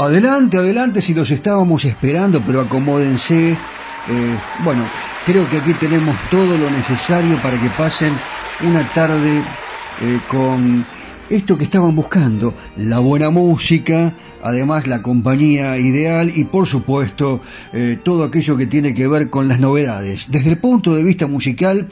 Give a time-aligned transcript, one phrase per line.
[0.00, 3.50] Adelante, adelante, si los estábamos esperando, pero acomódense.
[3.50, 3.56] Eh,
[4.64, 4.82] bueno,
[5.26, 8.10] creo que aquí tenemos todo lo necesario para que pasen
[8.66, 9.42] una tarde
[10.00, 10.86] eh, con
[11.28, 17.42] esto que estaban buscando, la buena música, además la compañía ideal y por supuesto
[17.74, 20.30] eh, todo aquello que tiene que ver con las novedades.
[20.30, 21.88] Desde el punto de vista musical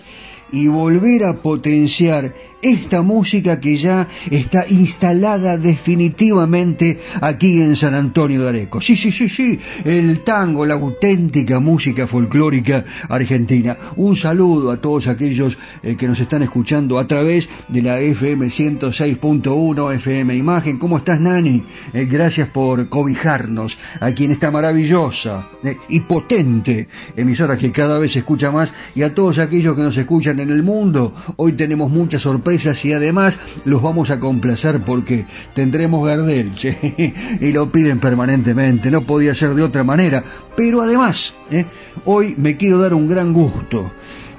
[0.50, 2.32] y volver a potenciar
[2.62, 8.80] esta música que ya está instalada definitivamente aquí en San Antonio de Areco.
[8.80, 13.76] Sí, sí, sí, sí, el tango, la auténtica música folclórica argentina.
[13.96, 18.46] Un saludo a todos aquellos eh, que nos están escuchando a través de la FM
[18.46, 20.78] 106.1 FM Imagen.
[20.78, 21.62] ¿Cómo estás, Nani?
[21.92, 28.12] Eh, gracias por cobijarnos aquí en esta maravillosa eh, y potente emisora que cada vez
[28.12, 31.14] se escucha más y a todos aquellos que nos escuchan en el mundo.
[31.36, 36.50] Hoy tenemos muchas sorpresas y además los vamos a complacer porque tendremos Gardel
[37.41, 40.25] y lo piden permanentemente, no podía ser de otra manera,
[40.56, 41.67] pero además ¿eh?
[42.05, 43.90] hoy me quiero dar un gran gusto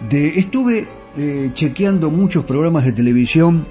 [0.09, 0.87] de estuve
[1.17, 3.65] eh, chequeando muchos programas de televisión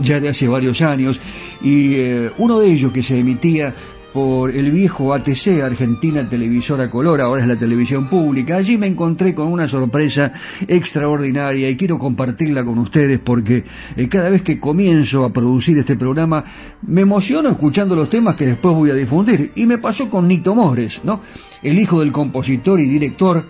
[0.00, 1.20] ya de hace varios años
[1.62, 3.74] y eh, uno de ellos que se emitía
[4.12, 8.56] por el viejo ATC, Argentina Televisora Color, ahora es la televisión pública.
[8.56, 10.32] Allí me encontré con una sorpresa
[10.68, 13.64] extraordinaria y quiero compartirla con ustedes porque
[13.96, 16.44] eh, cada vez que comienzo a producir este programa
[16.82, 19.52] me emociono escuchando los temas que después voy a difundir.
[19.54, 21.22] Y me pasó con Nito Mores, ¿no?
[21.62, 23.44] El hijo del compositor y director,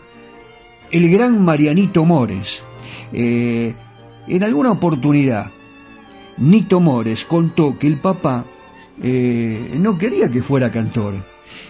[0.93, 2.62] el gran Marianito Mores.
[3.12, 3.75] Eh,
[4.29, 5.50] en alguna oportunidad,
[6.38, 8.44] Nito Mores contó que el papá
[9.00, 11.15] eh, no quería que fuera cantor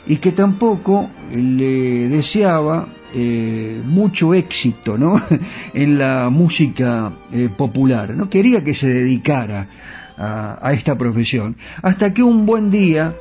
[0.06, 5.20] y que tampoco le deseaba eh, mucho éxito ¿no?
[5.74, 8.14] en la música eh, popular.
[8.14, 9.68] No quería que se dedicara
[10.18, 11.56] a, esta profesión.
[11.82, 13.16] Hasta que un buen día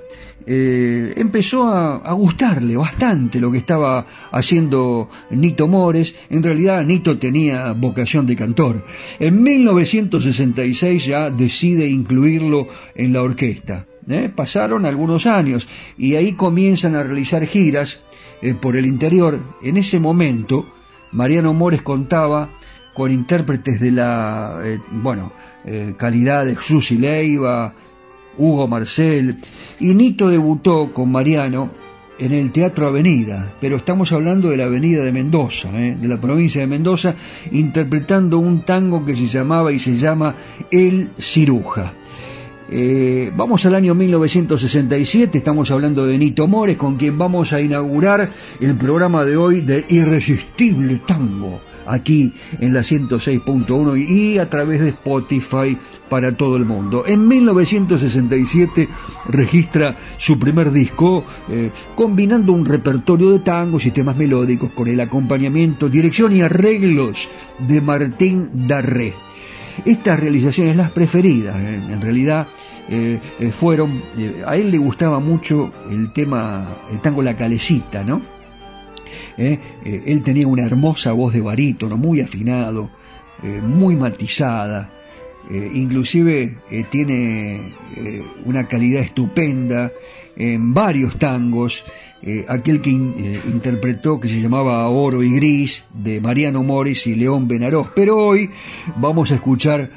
[0.45, 6.15] empezó a, gustarle bastante lo que estaba haciendo Nito Mores.
[6.29, 8.83] En realidad Nito tenía vocación de cantor.
[9.19, 13.85] En 1966 ya decide incluirlo en la orquesta.
[14.35, 15.67] Pasaron algunos años
[15.97, 18.01] y ahí comienzan a realizar giras
[18.41, 19.39] eh, por el interior.
[19.61, 20.65] En ese momento,
[21.11, 22.49] Mariano Mores contaba
[22.93, 25.31] con intérpretes de la, eh, bueno,
[25.63, 27.73] eh, calidad de Susi Leiva,
[28.37, 29.37] Hugo Marcel,
[29.79, 31.69] y Nito debutó con Mariano
[32.17, 36.61] en el Teatro Avenida, pero estamos hablando de la Avenida de Mendoza, de la provincia
[36.61, 37.15] de Mendoza,
[37.51, 40.35] interpretando un tango que se llamaba y se llama
[40.69, 41.93] El Ciruja.
[42.73, 48.29] Eh, vamos al año 1967, estamos hablando de Nito Mores, con quien vamos a inaugurar
[48.61, 52.31] el programa de hoy de Irresistible Tango, aquí
[52.61, 55.77] en la 106.1 y a través de Spotify
[56.07, 57.03] para todo el mundo.
[57.05, 58.87] En 1967
[59.27, 65.01] registra su primer disco, eh, combinando un repertorio de tangos y temas melódicos con el
[65.01, 67.27] acompañamiento, dirección y arreglos
[67.59, 69.13] de Martín Darré.
[69.85, 71.81] Estas realizaciones las preferidas, ¿eh?
[71.91, 72.47] en realidad
[72.89, 74.01] eh, eh, fueron,
[74.45, 78.21] a él le gustaba mucho el tema, el tango La Calecita, ¿no?
[79.37, 82.91] él tenía una hermosa voz de barítono, muy afinado,
[83.63, 84.91] muy matizada,
[85.49, 86.57] inclusive
[86.89, 87.73] tiene
[88.45, 89.91] una calidad estupenda
[90.35, 91.83] en varios tangos,
[92.23, 97.15] eh, aquel que eh, interpretó que se llamaba Oro y Gris de Mariano Morris y
[97.15, 97.89] León Benarós.
[97.95, 98.51] Pero hoy
[98.97, 99.89] vamos a escuchar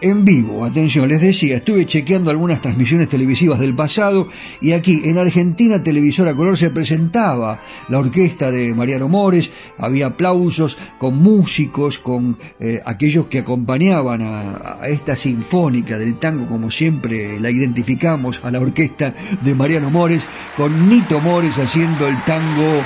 [0.00, 0.64] en vivo.
[0.64, 4.28] Atención, les decía, estuve chequeando algunas transmisiones televisivas del pasado
[4.60, 10.76] y aquí en Argentina Televisora Color se presentaba la orquesta de Mariano Mores, había aplausos
[10.98, 17.40] con músicos, con eh, aquellos que acompañaban a, a, esta sinfónica del tango como siempre
[17.40, 22.82] la identificamos, a la orquesta de Mariano Mores, con Nito Mores haciendo el tango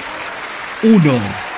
[0.83, 1.52] 1.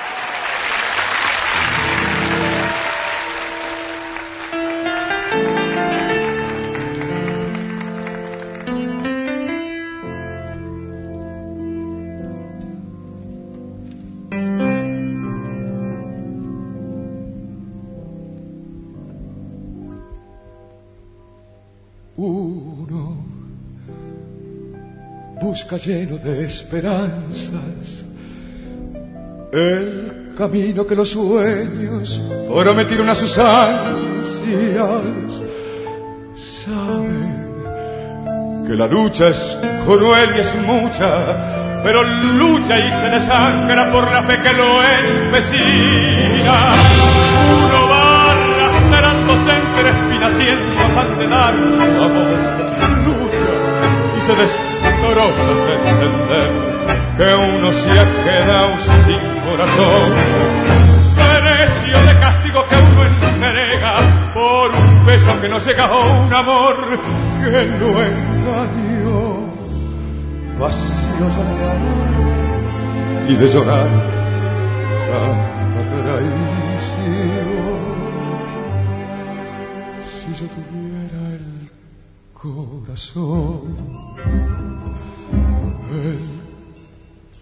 [25.65, 28.05] Busca lleno de esperanzas
[29.51, 34.33] el camino que los sueños prometieron a sus ansias.
[36.35, 37.07] Sabe
[38.67, 44.21] que la lucha es cruel y es mucha, pero lucha y se desangra por la
[44.23, 46.73] fe que lo empecina.
[47.65, 52.37] Uno va arrastrándose entre espinas y en su afán de dar su amor,
[53.05, 54.64] lucha y se desangra
[55.13, 56.49] de entender
[57.17, 58.71] que uno se ha quedado
[59.05, 60.09] sin corazón.
[61.15, 66.75] Precio de castigo que uno entrega por un beso que no se o un amor
[67.43, 69.45] que lo engañó.
[70.59, 71.27] Vacío
[73.27, 73.87] y de llorar
[75.09, 76.45] tanta traición.
[80.03, 81.69] Si yo tuviera el
[82.33, 82.74] corazón
[85.91, 86.19] el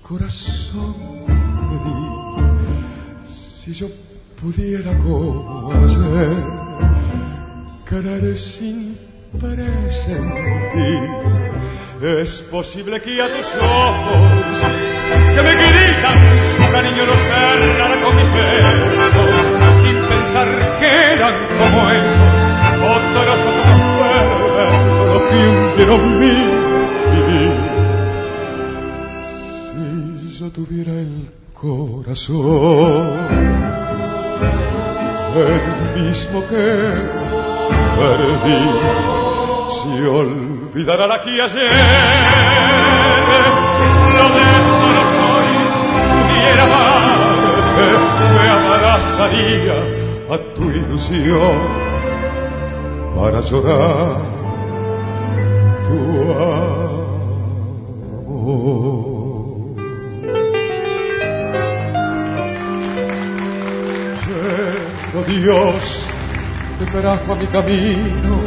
[0.01, 0.95] corazón
[1.69, 2.01] me di.
[3.29, 3.87] Si yo
[4.41, 6.43] pudiera como ayer
[7.87, 8.97] querer sin
[9.39, 11.09] presentir,
[12.01, 14.59] es posible que a tus ojos
[15.35, 16.17] que me gritan
[16.57, 19.29] su cariño no cerrara con mi besos,
[19.83, 20.47] sin pensar
[20.79, 23.62] que eran como esos otros otros
[25.33, 26.53] perversos que hundieron mi
[30.51, 33.17] tuviera el corazón,
[35.35, 36.65] el mismo que
[37.97, 38.63] perdí,
[39.71, 41.71] si olvidara la que ayer
[44.13, 44.75] lo dejo
[45.15, 45.51] soy,
[46.11, 47.85] pudiera amarte,
[48.35, 49.77] me abrazaría
[50.29, 51.57] a tu ilusión
[53.15, 54.32] para llorar
[65.27, 66.03] Dios
[66.79, 68.41] te trajo a mi camino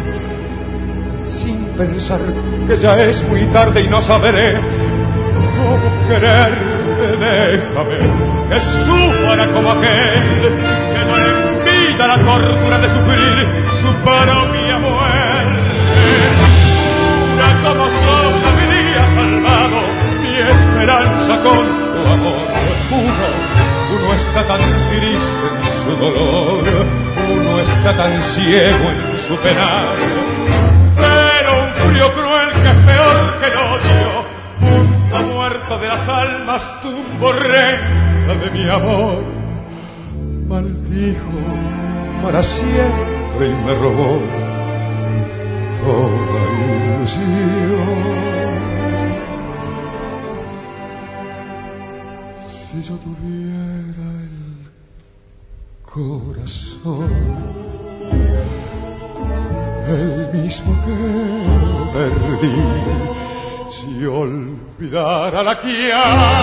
[1.29, 2.21] sin pensar
[2.67, 4.55] que ya es muy tarde y no sabré
[5.57, 7.99] cómo quererte, déjame
[8.51, 10.55] que sufra como aquel
[10.93, 13.47] que no le invita la tortura de sufrir
[13.81, 15.67] su propia muerte.
[17.39, 17.85] Ya como
[18.57, 19.79] mi día salvado,
[20.21, 23.26] mi esperanza con tu amor.
[24.07, 26.65] Uno está tan triste en su dolor,
[27.29, 29.97] uno está tan ciego en su penar.
[30.97, 34.27] Pero un frío cruel que es peor que el odio
[35.35, 39.25] muerta de las almas, tumbo reina de mi amor.
[40.49, 41.41] Maldijo
[42.23, 44.21] para siempre y me robó
[45.83, 46.41] toda
[46.95, 48.46] ilusión.
[52.77, 54.69] Si yo tuviera el
[55.83, 57.11] corazón,
[59.89, 60.97] el mismo que
[61.95, 62.59] perdí
[63.71, 66.37] si olvidara la chiave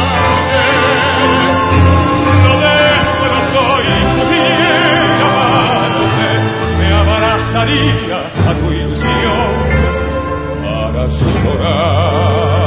[2.46, 3.88] lo dejo soy
[4.18, 6.32] pudiera amarte
[6.80, 9.54] me abrazaría a tu ilusión
[10.64, 12.63] para llorar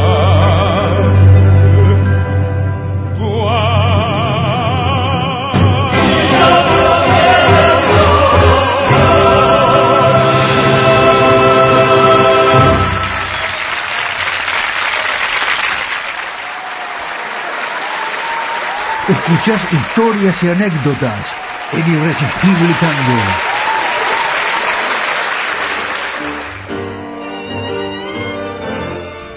[19.26, 21.34] Escuchás historias y anécdotas
[21.72, 23.18] en Irresistible Tango.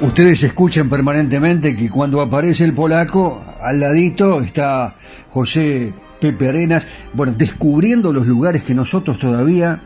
[0.02, 4.94] Ustedes escuchan permanentemente que cuando aparece el polaco, al ladito está
[5.32, 5.92] José
[6.22, 9.82] Pepe Arenas, bueno, descubriendo los lugares que nosotros todavía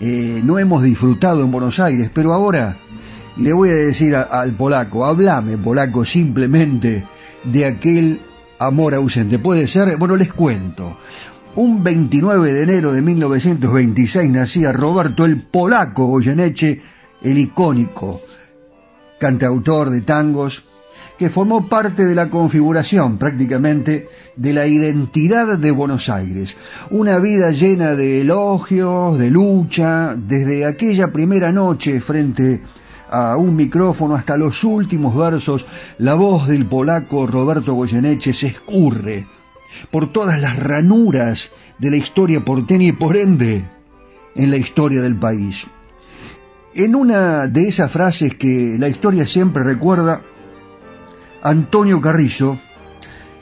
[0.00, 2.74] eh, no hemos disfrutado en Buenos Aires, pero ahora
[3.36, 7.04] le voy a decir al polaco, hablame polaco simplemente
[7.44, 8.20] de aquel
[8.58, 9.38] amor ausente.
[9.38, 10.96] Puede ser, bueno, les cuento.
[11.56, 16.82] Un 29 de enero de 1926 nacía Roberto el Polaco Goyeneche,
[17.22, 18.20] el icónico
[19.18, 20.62] cantautor de tangos,
[21.16, 26.56] que formó parte de la configuración prácticamente de la identidad de Buenos Aires.
[26.90, 34.14] Una vida llena de elogios, de lucha, desde aquella primera noche frente a un micrófono
[34.14, 35.66] hasta los últimos versos,
[35.98, 39.26] la voz del polaco Roberto Goyeneche se escurre
[39.90, 43.64] por todas las ranuras de la historia porteña y por ende
[44.34, 45.66] en la historia del país.
[46.74, 50.20] En una de esas frases que la historia siempre recuerda,
[51.42, 52.58] Antonio Carrizo,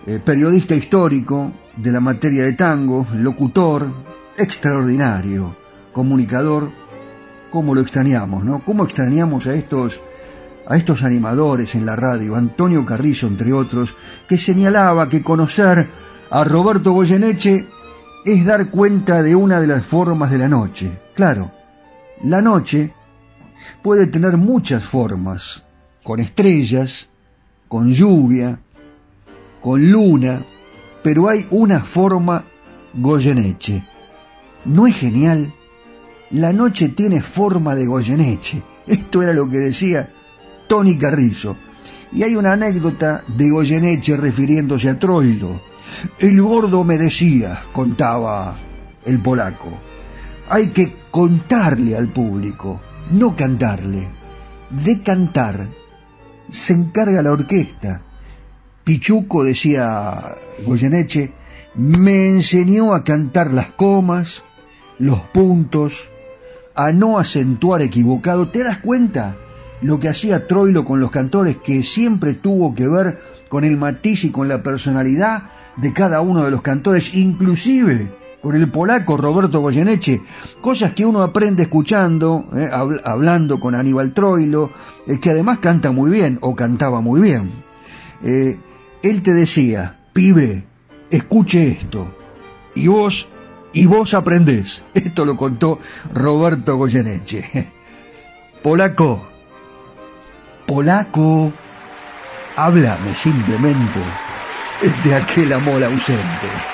[0.06, 3.86] eh, periodista histórico de la materia de tango, locutor,
[4.36, 5.56] extraordinario,
[5.92, 6.70] comunicador,
[7.54, 8.64] cómo lo extrañamos, ¿no?
[8.64, 10.00] ¿Cómo extrañamos a estos
[10.66, 13.94] a estos animadores en la radio, Antonio Carrizo entre otros,
[14.28, 15.86] que señalaba que conocer
[16.30, 17.64] a Roberto Goyeneche
[18.24, 20.90] es dar cuenta de una de las formas de la noche.
[21.14, 21.52] Claro,
[22.24, 22.92] la noche
[23.82, 25.62] puede tener muchas formas,
[26.02, 27.08] con estrellas,
[27.68, 28.58] con lluvia,
[29.60, 30.42] con luna,
[31.04, 32.42] pero hay una forma
[32.94, 33.84] Goyeneche.
[34.64, 35.52] ¿No es genial?
[36.34, 38.60] La noche tiene forma de Goyeneche.
[38.88, 40.10] Esto era lo que decía
[40.66, 41.56] Tony Carrizo.
[42.10, 45.60] Y hay una anécdota de Goyeneche refiriéndose a Troilo.
[46.18, 48.52] El gordo me decía, contaba
[49.04, 49.68] el polaco,
[50.48, 52.80] hay que contarle al público,
[53.12, 54.08] no cantarle.
[54.70, 55.68] De cantar
[56.48, 58.02] se encarga la orquesta.
[58.82, 60.34] Pichuco, decía
[60.66, 61.32] Goyeneche,
[61.76, 64.42] me enseñó a cantar las comas,
[64.98, 66.10] los puntos,
[66.74, 68.48] a no acentuar equivocado.
[68.48, 69.36] ¿Te das cuenta?
[69.80, 74.24] Lo que hacía Troilo con los cantores, que siempre tuvo que ver con el matiz
[74.24, 75.44] y con la personalidad
[75.76, 80.20] de cada uno de los cantores, inclusive con el polaco Roberto Goyeneche,
[80.60, 84.70] cosas que uno aprende escuchando, eh, habl- hablando con Aníbal Troilo,
[85.06, 87.50] eh, que además canta muy bien, o cantaba muy bien.
[88.22, 88.58] Eh,
[89.02, 90.64] él te decía, pibe,
[91.10, 92.06] escuche esto,
[92.74, 93.28] y vos,
[93.74, 94.84] y vos aprendés.
[94.94, 95.78] Esto lo contó
[96.12, 97.68] Roberto Goyeneche.
[98.62, 99.28] Polaco,
[100.66, 101.52] polaco,
[102.56, 104.00] háblame simplemente
[105.04, 106.73] de aquel amor ausente.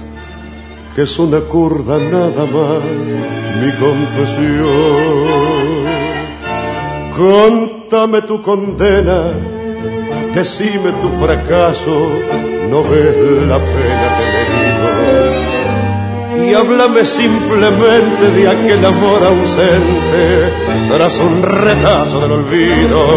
[0.95, 2.83] que es una curda nada más
[3.61, 5.41] mi confesión.
[7.15, 9.31] Contame tu condena,
[10.33, 12.09] decime tu fracaso,
[12.69, 14.30] no ves la pena
[16.51, 20.51] y háblame simplemente de aquel amor ausente
[20.89, 23.07] tras un retazo del olvido.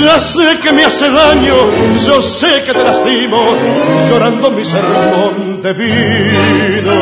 [0.00, 1.54] Ya sé que me hace daño,
[2.04, 3.38] yo sé que te lastimo,
[4.08, 6.92] llorando mi sermón de vino.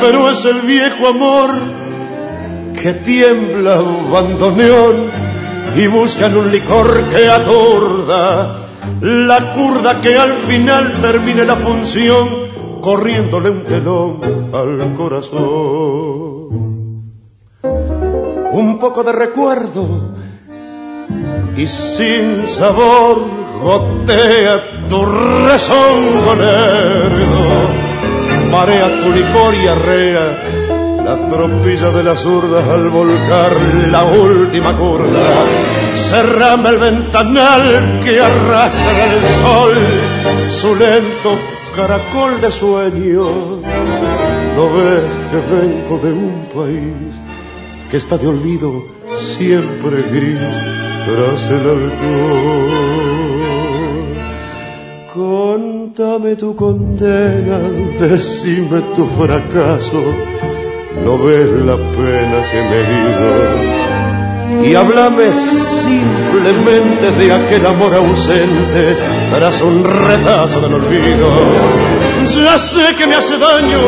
[0.00, 1.50] Pero es el viejo amor
[2.80, 5.10] que tiembla bandoneón
[5.76, 8.56] y buscan un licor que atorda
[9.00, 12.43] la curda que al final termine la función
[12.84, 14.20] corriéndole un telón
[14.52, 15.40] al corazón.
[18.52, 20.14] Un poco de recuerdo
[21.56, 23.22] y sin sabor
[23.62, 25.02] gotea tu
[25.46, 27.40] rezongo negro,
[28.52, 30.26] marea tu licor y arrea
[31.06, 33.52] la tropilla de las urdas al volcar
[33.90, 35.20] la última curva.
[35.94, 39.74] Cerrame el ventanal que arrastra el sol,
[40.50, 43.24] su lento caracol de sueño.
[44.56, 47.12] No ves que vengo de un país
[47.90, 48.84] que está de olvido
[49.16, 50.38] siempre gris
[51.06, 52.94] tras el alcohol.
[55.14, 57.58] Contame tu condena,
[58.00, 60.02] decime tu fracaso,
[61.04, 63.73] no ves la pena que me dio
[64.62, 68.96] y háblame simplemente de aquel amor ausente
[69.30, 71.28] tras un retazo del olvido.
[72.24, 73.80] Ya sé que me hace daño,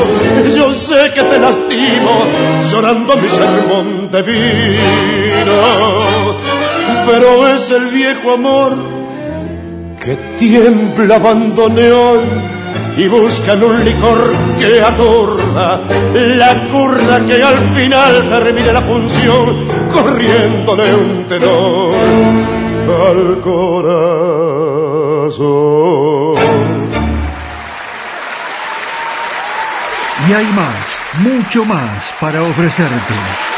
[0.54, 2.26] yo sé que te lastimo,
[2.70, 5.56] llorando mi sermón de vino.
[7.06, 8.72] Pero es el viejo amor
[10.04, 12.20] que tiembla abandoneón
[12.96, 15.82] y buscan un licor que atorda
[16.14, 21.94] la curda que al final termine la función corriéndole un tenor
[23.08, 24.76] al corazón.
[30.28, 33.55] Y hay más, mucho más para ofrecerte.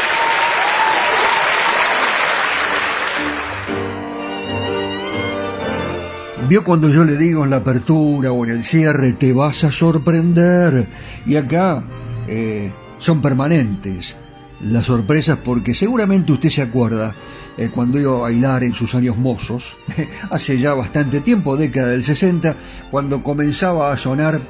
[6.49, 9.71] Vio cuando yo le digo en la apertura o en el cierre, te vas a
[9.71, 10.87] sorprender.
[11.27, 11.83] Y acá
[12.27, 14.17] eh, son permanentes
[14.59, 17.13] las sorpresas porque seguramente usted se acuerda
[17.55, 19.77] eh, cuando iba a bailar en sus años mozos,
[20.31, 22.55] hace ya bastante tiempo, década del 60,
[22.89, 24.41] cuando comenzaba a sonar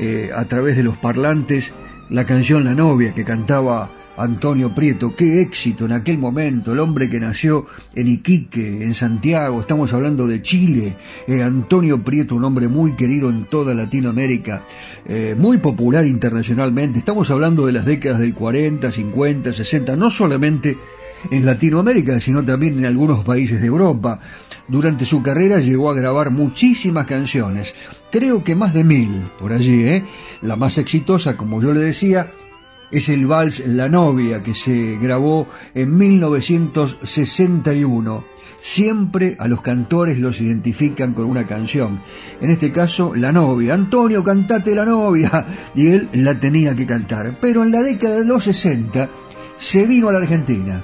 [0.00, 1.72] eh, a través de los parlantes
[2.10, 7.08] la canción La novia que cantaba Antonio Prieto, qué éxito en aquel momento, el hombre
[7.10, 12.68] que nació en Iquique, en Santiago, estamos hablando de Chile, eh, Antonio Prieto, un hombre
[12.68, 14.62] muy querido en toda Latinoamérica,
[15.04, 20.78] eh, muy popular internacionalmente, estamos hablando de las décadas del 40, 50, 60, no solamente
[21.30, 24.20] en Latinoamérica, sino también en algunos países de Europa.
[24.68, 27.74] Durante su carrera llegó a grabar muchísimas canciones,
[28.10, 30.04] creo que más de mil por allí, ¿eh?
[30.42, 32.30] La más exitosa, como yo le decía,
[32.90, 38.24] es el vals La novia que se grabó en 1961.
[38.60, 42.00] Siempre a los cantores los identifican con una canción.
[42.40, 43.74] En este caso, La novia.
[43.74, 45.46] Antonio, cantate La novia.
[45.74, 47.38] Y él la tenía que cantar.
[47.40, 49.08] Pero en la década de los 60
[49.56, 50.82] se vino a la Argentina.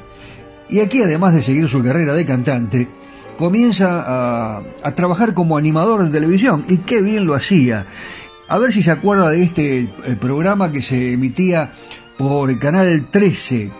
[0.68, 2.88] Y aquí, además de seguir su carrera de cantante,
[3.36, 6.64] comienza a, a trabajar como animador de televisión.
[6.68, 7.86] Y qué bien lo hacía.
[8.52, 9.88] A ver si se acuerda de este eh,
[10.20, 11.70] programa que se emitía
[12.18, 13.70] por Canal 13.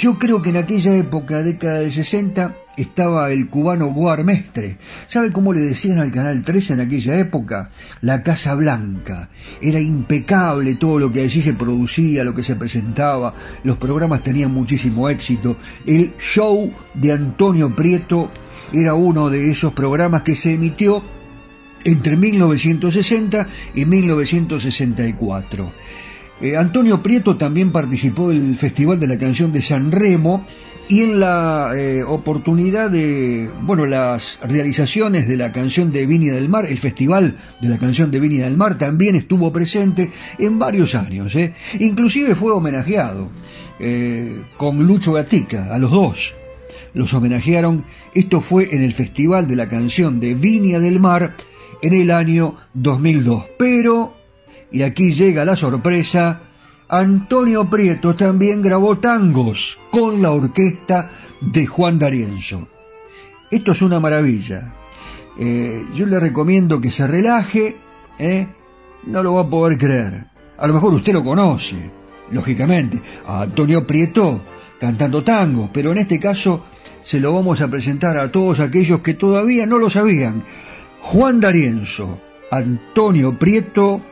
[0.00, 4.78] Yo creo que en aquella época, década del 60, estaba el cubano Guarmestre.
[5.06, 7.70] ¿Sabe cómo le decían al Canal 13 en aquella época?
[8.00, 9.28] La Casa Blanca.
[9.62, 13.32] Era impecable todo lo que allí se producía, lo que se presentaba.
[13.62, 15.56] Los programas tenían muchísimo éxito.
[15.86, 18.32] El show de Antonio Prieto
[18.72, 21.14] era uno de esos programas que se emitió
[21.86, 25.72] entre 1960 y 1964.
[26.40, 30.44] Eh, Antonio Prieto también participó del Festival de la Canción de San Remo
[30.88, 36.48] y en la eh, oportunidad de, bueno, las realizaciones de la canción de Viña del
[36.48, 40.94] Mar, el festival de la canción de Viña del Mar también estuvo presente en varios
[40.96, 41.54] años, ¿eh?
[41.78, 43.30] inclusive fue homenajeado
[44.56, 46.34] con Lucho Gatica, a los dos.
[46.94, 51.34] Los homenajearon, esto fue en el festival de la canción de Viña del Mar
[51.82, 53.44] en el año 2002.
[53.58, 54.14] Pero,
[54.70, 56.40] y aquí llega la sorpresa,
[56.88, 61.10] Antonio Prieto también grabó tangos con la orquesta
[61.40, 62.68] de Juan D'Arienzo.
[63.50, 64.72] Esto es una maravilla.
[65.38, 67.76] Eh, yo le recomiendo que se relaje,
[68.18, 68.46] ¿eh?
[69.04, 70.26] no lo va a poder creer.
[70.58, 71.90] A lo mejor usted lo conoce,
[72.30, 74.40] lógicamente, a Antonio Prieto
[74.80, 76.64] cantando tango, pero en este caso
[77.02, 80.42] se lo vamos a presentar a todos aquellos que todavía no lo sabían.
[81.06, 82.18] Juan D'Arienzo,
[82.50, 84.02] Antonio Prieto,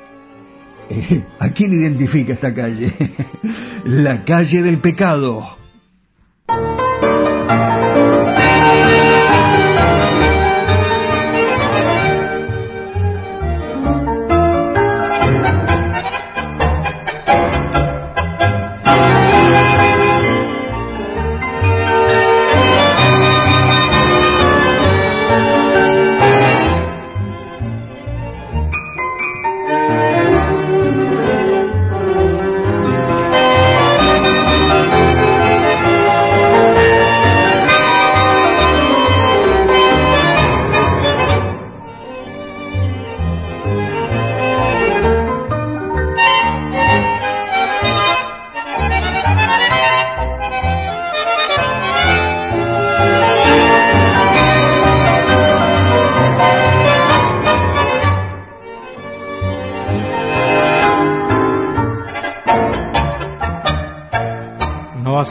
[1.41, 2.93] ¿A quién identifica esta calle?
[3.85, 5.64] La calle del pecado.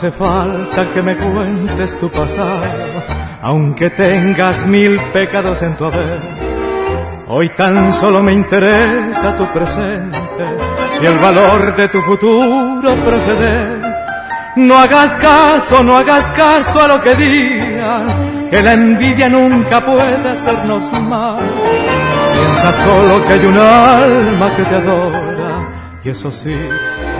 [0.03, 2.59] Hace falta que me cuentes tu pasado,
[3.41, 6.19] aunque tengas mil pecados en tu haber.
[7.29, 10.43] Hoy tan solo me interesa tu presente
[11.01, 13.81] y el valor de tu futuro proceder.
[14.57, 20.29] No hagas caso, no hagas caso a lo que digan, que la envidia nunca puede
[20.29, 21.39] hacernos mal.
[22.33, 25.69] Piensa solo que hay un alma que te adora,
[26.03, 26.53] y eso sí,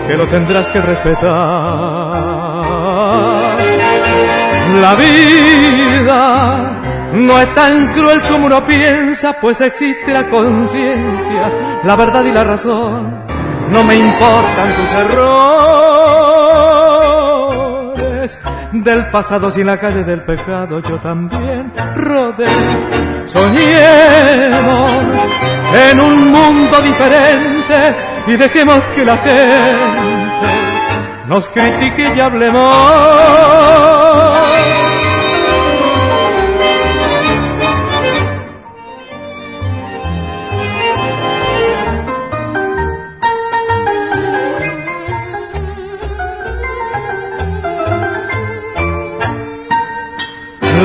[0.06, 2.53] que lo tendrás que respetar.
[4.80, 6.72] La vida
[7.12, 11.52] no es tan cruel como uno piensa, pues existe la conciencia,
[11.84, 13.24] la verdad y la razón.
[13.68, 15.64] No me importan tus errores
[18.72, 22.48] del pasado, si en la calle del pecado yo también rodé.
[23.26, 24.90] Soñemos
[25.88, 27.94] en un mundo diferente
[28.26, 30.46] y dejemos que la gente
[31.28, 33.93] nos critique y hablemos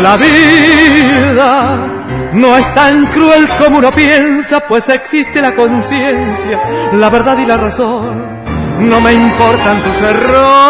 [0.04, 1.78] La vida
[2.34, 6.60] no es tan cruel como uno piensa, pues existe la conciencia,
[6.94, 8.40] la verdad y la razón.
[8.80, 10.70] No me importan tus errores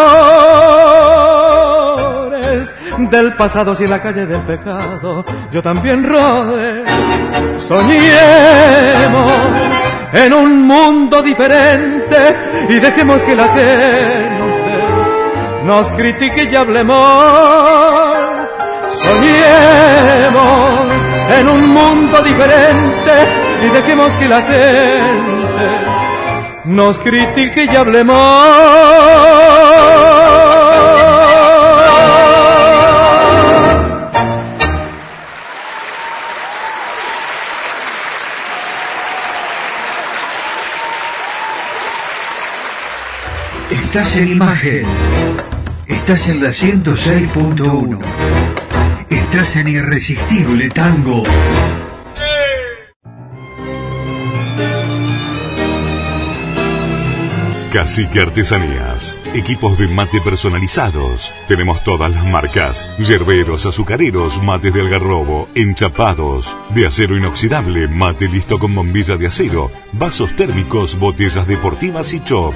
[2.97, 6.83] del pasado si en la calle del pecado yo también rode.
[7.57, 9.33] Soñemos
[10.13, 12.35] en un mundo diferente
[12.69, 14.29] y dejemos que la gente
[15.65, 18.08] nos critique y hablemos
[18.95, 20.79] Soñemos
[21.37, 23.13] en un mundo diferente
[23.65, 25.99] y dejemos que la gente
[26.65, 28.15] nos critique y hablemos.
[43.69, 44.85] Estás en imagen.
[45.87, 48.28] Estás en la 106.1.
[49.31, 51.21] Estás en Irresistible Tango.
[57.71, 59.15] Cacique Artesanías.
[59.35, 61.31] Equipos de mate personalizados.
[61.47, 62.83] Tenemos todas las marcas.
[62.97, 69.69] Yerberos, azucareros, mates de algarrobo, enchapados, de acero inoxidable, mate listo con bombilla de acero,
[69.91, 72.55] vasos térmicos, botellas deportivas y chop.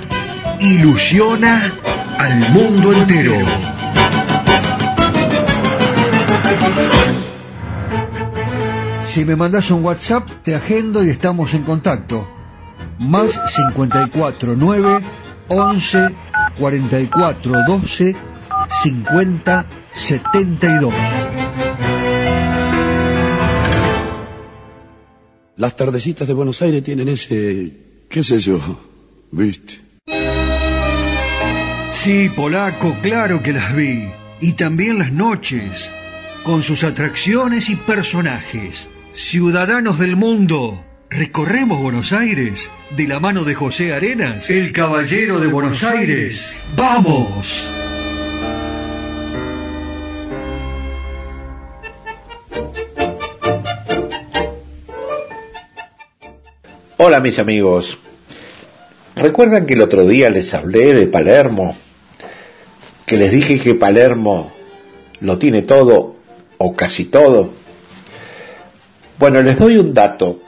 [0.61, 1.73] ilusiona
[2.17, 3.33] al mundo entero.
[9.05, 12.29] Si me mandas un WhatsApp, te agendo y estamos en contacto.
[12.99, 14.99] Más 54 9
[15.49, 16.09] 11
[16.57, 18.15] 44 12
[18.83, 20.93] 50 72.
[25.57, 28.59] Las tardecitas de Buenos Aires tienen ese qué sé yo,
[29.31, 29.91] viste.
[32.03, 34.09] Sí, polaco, claro que las vi.
[34.39, 35.91] Y también las noches,
[36.41, 38.89] con sus atracciones y personajes.
[39.13, 45.45] Ciudadanos del mundo, recorremos Buenos Aires de la mano de José Arenas, el caballero de
[45.45, 46.59] Buenos Aires.
[46.75, 47.69] ¡Vamos!
[56.97, 57.99] Hola mis amigos.
[59.15, 61.77] ¿Recuerdan que el otro día les hablé de Palermo?
[63.11, 64.53] Que les dije que Palermo
[65.19, 66.15] lo tiene todo
[66.57, 67.49] o casi todo.
[69.19, 70.39] Bueno, les doy un dato.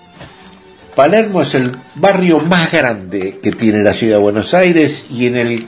[0.95, 5.35] Palermo es el barrio más grande que tiene la ciudad de Buenos Aires y en
[5.35, 5.65] el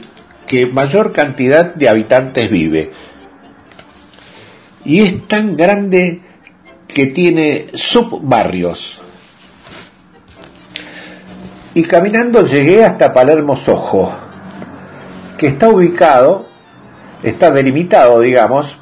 [0.47, 2.93] que mayor cantidad de habitantes vive.
[4.85, 6.21] Y es tan grande
[6.87, 9.01] que tiene subbarrios
[11.73, 14.15] y caminando llegué hasta Palermo Sojo,
[15.37, 16.54] que está ubicado,
[17.25, 18.77] está delimitado, digamos,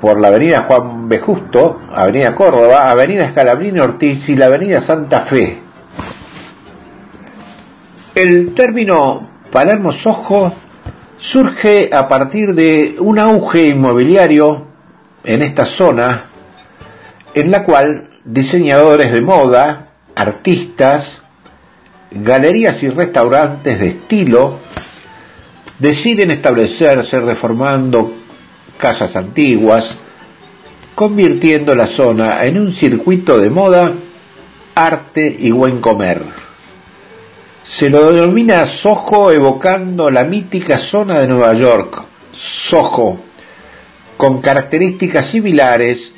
[0.00, 1.18] por la avenida Juan B.
[1.18, 5.58] Justo, avenida Córdoba, avenida Escalabrini Ortiz y la avenida Santa Fe.
[8.14, 10.52] El término Palermo Sojo
[11.18, 14.66] surge a partir de un auge inmobiliario
[15.22, 16.30] en esta zona,
[17.34, 21.20] en la cual diseñadores de moda, artistas,
[22.10, 24.60] galerías y restaurantes de estilo
[25.78, 28.12] deciden establecerse reformando
[28.78, 29.94] casas antiguas,
[30.94, 33.92] convirtiendo la zona en un circuito de moda,
[34.74, 36.22] arte y buen comer.
[37.64, 43.18] Se lo denomina Soho evocando la mítica zona de Nueva York, Soho,
[44.16, 46.14] con características similares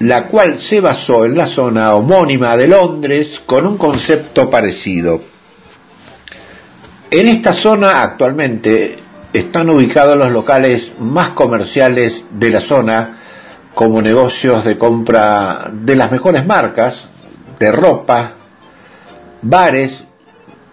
[0.00, 5.33] la cual se basó en la zona homónima de Londres con un concepto parecido.
[7.16, 8.98] En esta zona actualmente
[9.32, 13.20] están ubicados los locales más comerciales de la zona,
[13.72, 17.08] como negocios de compra de las mejores marcas,
[17.56, 18.32] de ropa,
[19.42, 20.02] bares,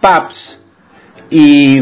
[0.00, 0.58] pubs
[1.30, 1.80] y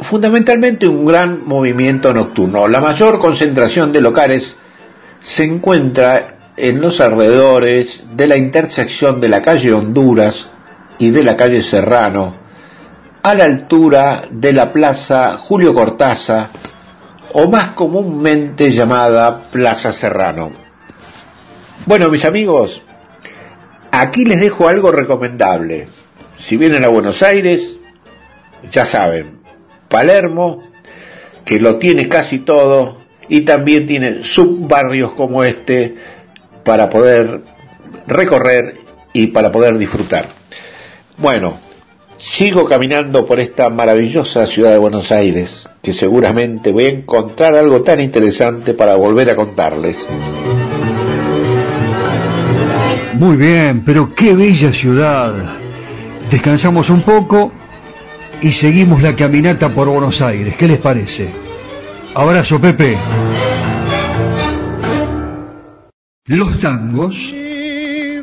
[0.00, 2.68] fundamentalmente un gran movimiento nocturno.
[2.68, 4.54] La mayor concentración de locales
[5.22, 10.50] se encuentra en los alrededores de la intersección de la calle Honduras
[10.98, 12.43] y de la calle Serrano,
[13.24, 16.50] a la altura de la Plaza Julio Cortázar,
[17.32, 20.52] o más comúnmente llamada Plaza Serrano.
[21.86, 22.82] Bueno, mis amigos,
[23.90, 25.88] aquí les dejo algo recomendable.
[26.36, 27.78] Si vienen a Buenos Aires,
[28.70, 29.38] ya saben,
[29.88, 30.62] Palermo,
[31.46, 32.98] que lo tiene casi todo,
[33.30, 35.96] y también tiene subbarrios como este,
[36.62, 37.40] para poder
[38.06, 38.74] recorrer
[39.14, 40.26] y para poder disfrutar.
[41.16, 41.63] Bueno,
[42.18, 47.82] sigo caminando por esta maravillosa ciudad de Buenos Aires, que seguramente voy a encontrar algo
[47.82, 50.06] tan interesante para volver a contarles.
[53.14, 55.34] Muy bien, pero qué bella ciudad.
[56.30, 57.52] Descansamos un poco
[58.42, 60.56] y seguimos la caminata por Buenos Aires.
[60.56, 61.30] ¿Qué les parece?
[62.14, 62.96] Abrazo, Pepe.
[66.26, 67.34] Los tangos.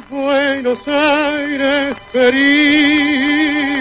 [0.09, 3.80] Buenos Aires querido.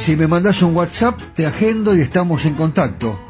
[0.00, 3.20] Si me mandas un WhatsApp, te agendo y estamos en contacto.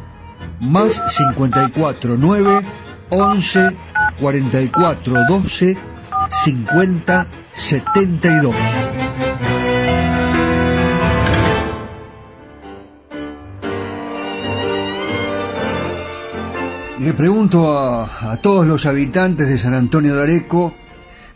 [0.61, 2.63] Más 54 9
[3.11, 3.77] 11
[4.21, 5.77] 44 12
[6.45, 8.55] 50 72.
[17.01, 20.73] Le pregunto a, a, todos los habitantes de San Antonio de Areco,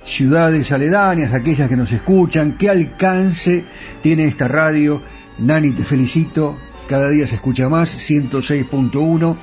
[0.04, 3.64] ciudades aledañas, aquellas que nos escuchan, qué alcance
[4.00, 5.02] tiene esta radio.
[5.38, 6.56] Nani, te felicito,
[6.88, 9.36] cada día se escucha más, 106.1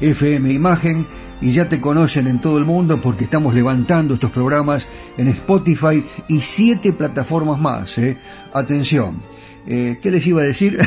[0.00, 1.06] FM Imagen,
[1.40, 6.04] y ya te conocen en todo el mundo porque estamos levantando estos programas en Spotify
[6.28, 7.96] y siete plataformas más.
[7.98, 8.16] ¿eh?
[8.52, 9.22] Atención.
[9.66, 10.78] Eh, ¿Qué les iba a decir?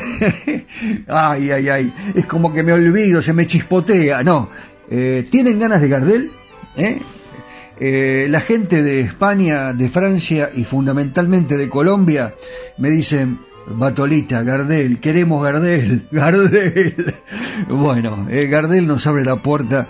[1.08, 1.94] ay, ay, ay.
[2.16, 4.24] Es como que me olvido, se me chispotea.
[4.24, 4.50] No.
[4.90, 6.32] Eh, ¿Tienen ganas de Gardel?
[6.76, 7.00] ¿Eh?
[7.80, 12.36] Eh, la gente de España, de Francia y fundamentalmente de Colombia
[12.78, 17.16] me dicen, Batolita, Gardel, queremos Gardel, Gardel.
[17.70, 19.88] Bueno, eh, Gardel nos abre la puerta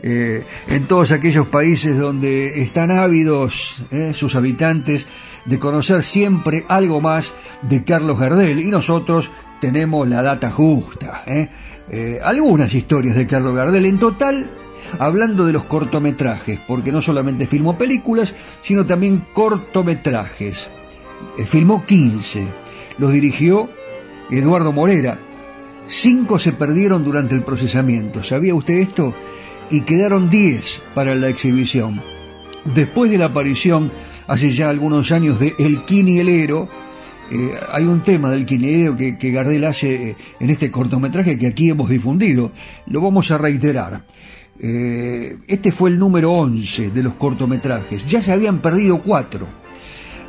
[0.00, 5.08] eh, en todos aquellos países donde están ávidos eh, sus habitantes
[5.44, 9.30] de conocer siempre algo más de Carlos Gardel y nosotros
[9.60, 11.24] tenemos la data justa.
[11.26, 12.20] ¿eh?
[12.22, 14.48] Algunas historias de Carlos Gardel en total
[14.98, 20.70] hablando de los cortometrajes, porque no solamente filmó películas, sino también cortometrajes.
[21.46, 22.46] Filmó 15,
[22.98, 23.68] los dirigió
[24.30, 25.18] Eduardo Morera.
[25.86, 29.14] Cinco se perdieron durante el procesamiento, ¿sabía usted esto?
[29.70, 32.00] Y quedaron 10 para la exhibición.
[32.64, 33.90] Después de la aparición,
[34.26, 36.68] hace ya algunos años, de El Quinielero,
[37.30, 41.46] eh, hay un tema del quinielero que, que Gardel hace eh, en este cortometraje que
[41.46, 42.52] aquí hemos difundido.
[42.86, 44.02] Lo vamos a reiterar.
[44.60, 48.06] Eh, este fue el número 11 de los cortometrajes.
[48.06, 49.46] Ya se habían perdido cuatro.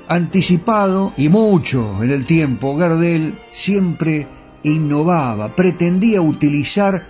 [0.09, 4.27] Anticipado y mucho en el tiempo, Gardel siempre
[4.63, 7.05] innovaba, pretendía utilizar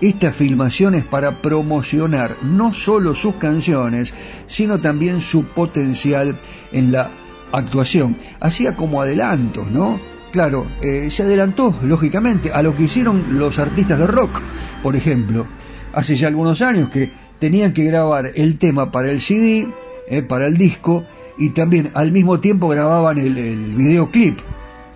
[0.00, 4.14] estas filmaciones para promocionar no solo sus canciones,
[4.48, 6.36] sino también su potencial
[6.72, 7.10] en la
[7.52, 8.16] actuación.
[8.40, 10.00] Hacía como adelantos, ¿no?
[10.32, 14.40] Claro, eh, se adelantó, lógicamente, a lo que hicieron los artistas de rock,
[14.82, 15.46] por ejemplo
[15.92, 19.68] hace ya algunos años que tenían que grabar el tema para el CD,
[20.08, 21.04] eh, para el disco,
[21.38, 24.38] y también al mismo tiempo grababan el, videoclip.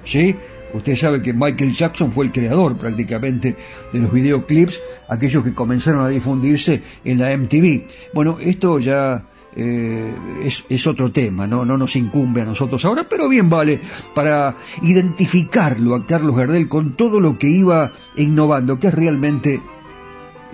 [0.05, 0.35] ¿sí?
[0.75, 3.57] Usted sabe que Michael Jackson fue el creador prácticamente
[3.93, 7.87] de los videoclips, aquellos que comenzaron a difundirse en la MTV.
[8.13, 10.13] Bueno, esto ya eh,
[10.45, 11.65] es, es, otro tema, ¿no?
[11.65, 13.81] no nos incumbe a nosotros ahora, pero bien vale
[14.15, 19.63] para identificarlo a Carlos Gardel con todo lo que iba innovando, que es realmente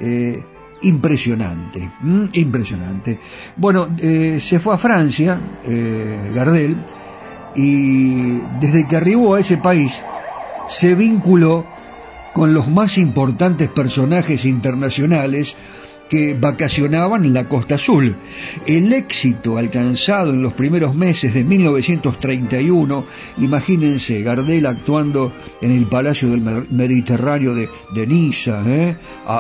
[0.01, 0.43] eh,
[0.83, 1.91] impresionante,
[2.33, 3.19] impresionante.
[3.57, 6.77] Bueno, eh, se fue a Francia, eh, Gardel,
[7.55, 10.05] y desde que arribó a ese país
[10.69, 11.67] se vinculó
[12.33, 15.57] con los más importantes personajes internacionales
[16.13, 18.15] que vacacionaban en la Costa Azul.
[18.67, 23.07] El éxito alcanzado en los primeros meses de 1931,
[23.39, 25.33] imagínense Gardel actuando
[25.63, 28.99] en el Palacio del Mediterráneo de, de Niza, ¿eh?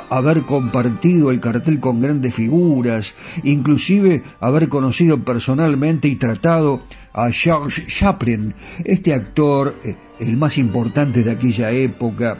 [0.09, 7.87] Haber compartido el cartel con grandes figuras, inclusive haber conocido personalmente y tratado a Charles
[7.87, 12.39] Chaplin, este actor, eh, el más importante de aquella época,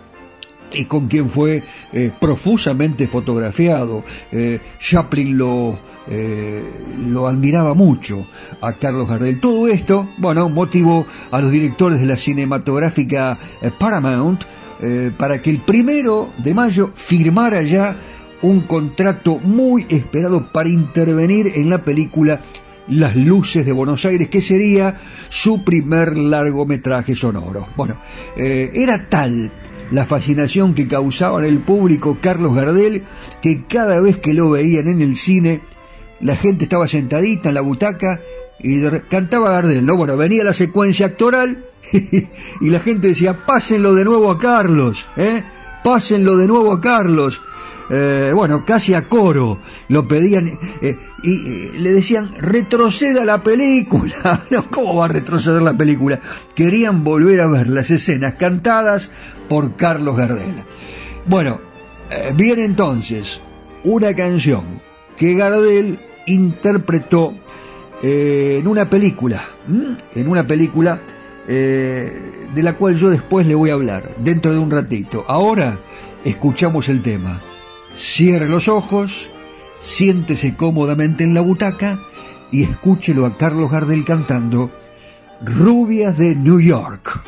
[0.75, 1.63] y con quien fue
[1.93, 4.05] eh, profusamente fotografiado.
[4.31, 6.63] Eh, Chaplin lo, eh,
[7.09, 8.27] lo admiraba mucho
[8.61, 9.41] a Carlos Gardel.
[9.41, 13.39] Todo esto, bueno, motivó a los directores de la cinematográfica
[13.79, 14.45] Paramount
[15.17, 17.97] para que el primero de mayo firmara ya
[18.43, 22.41] un contrato muy esperado para intervenir en la película
[22.89, 24.99] Las luces de Buenos Aires, que sería
[25.29, 27.69] su primer largometraje sonoro.
[27.77, 27.97] Bueno,
[28.37, 29.53] era tal
[29.93, 33.05] la fascinación que causaba en el público Carlos Gardel
[33.43, 35.61] que cada vez que lo veían en el cine,
[36.21, 38.21] la gente estaba sentadita en la butaca
[38.59, 39.97] y cantaba Gardel, ¿no?
[39.97, 41.65] Bueno, venía la secuencia actoral
[42.61, 45.43] y la gente decía, pásenlo de nuevo a Carlos, ¿eh?
[45.85, 47.43] Pásenlo de nuevo a Carlos.
[47.91, 49.59] Eh, bueno, casi a coro
[49.89, 54.43] lo pedían eh, y le decían, retroceda la película.
[54.71, 56.21] ¿Cómo va a retroceder la película?
[56.55, 59.11] Querían volver a ver las escenas cantadas
[59.49, 60.55] por Carlos Gardel.
[61.27, 61.61] Bueno,
[62.11, 63.41] eh, bien entonces,
[63.85, 64.63] una canción
[65.17, 67.35] que Gardel interpretó
[68.05, 69.45] en una película,
[70.17, 71.01] en una película
[71.47, 75.25] de la cual yo después le voy a hablar, dentro de un ratito.
[75.29, 75.79] Ahora
[76.25, 77.41] escuchamos el tema.
[77.95, 79.31] Cierre los ojos,
[79.81, 81.99] siéntese cómodamente en la butaca
[82.51, 84.71] y escúchelo a Carlos Gardel cantando
[85.45, 87.23] Rubias de New York.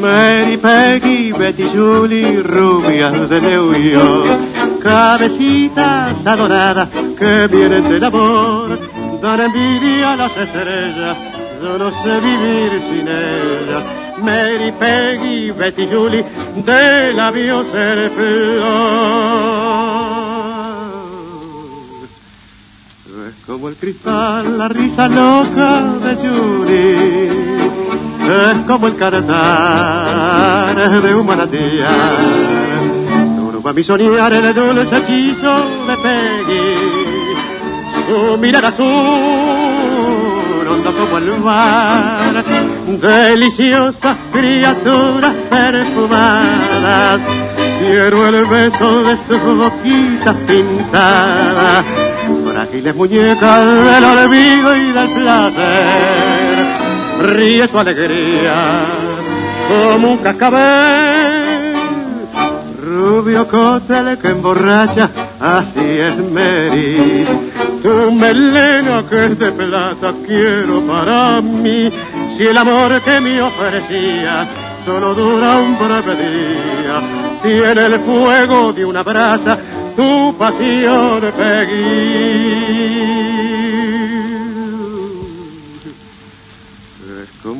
[0.00, 9.40] Mary, Peggy, Betty, Julie, rubias de New York, cabecitas adoradas que vienen del amor dan
[9.40, 11.16] envidia a las estrellas,
[11.62, 13.82] yo no sé vivir sin ellas.
[14.22, 16.24] Mary, Peggy, Betty, Julie,
[16.56, 18.12] de la ser
[23.28, 27.64] Es como el cristal, la risa loca de Julie,
[28.50, 32.16] es como el cantar de un manantial.
[33.36, 35.54] Turba mi soñar el dulce hechizo
[35.86, 37.13] de Peggy
[38.14, 38.86] su mirar azul,
[40.68, 42.44] hondo como el mar,
[42.86, 47.20] deliciosas criaturas perfumadas,
[47.80, 51.84] quiero el beso de sus boquitas pintadas,
[52.44, 56.66] frágiles muñecas del olvido y del placer,
[57.20, 58.86] ríe su alegría
[59.68, 61.23] como un cascabel
[62.84, 65.10] rubio cóctel que emborracha,
[65.40, 67.26] así es Mary.
[67.82, 71.90] Tu melena que es de plata quiero para mí,
[72.36, 74.46] si el amor que me ofrecía
[74.84, 77.00] solo dura un breve día,
[77.42, 79.58] tiene el fuego de una brasa,
[79.96, 83.13] tu pasión Peggy.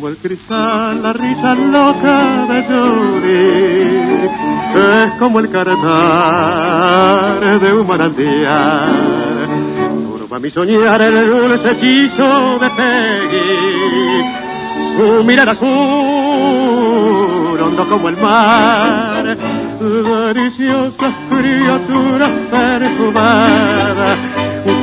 [0.04, 4.28] Como el cristal, la risa loca de Yuri,
[4.76, 9.48] es como el cantar de un manantial.
[10.06, 14.22] Turba mi soñar el dulce hechizo de Peggy,
[14.98, 15.68] su mirar azul,
[17.62, 19.38] hondo como el mar,
[19.84, 24.18] deliciosas criaturas perfumadas,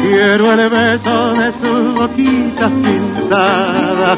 [0.02, 4.18] quiero el beso de su boquita pintada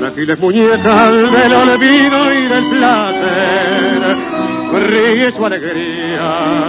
[0.00, 4.16] frágiles muñecas del olvido y del placer,
[4.88, 6.64] ríe su alegría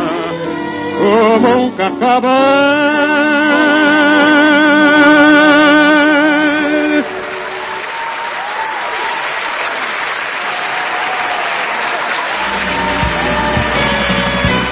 [0.99, 2.91] como un cascabel.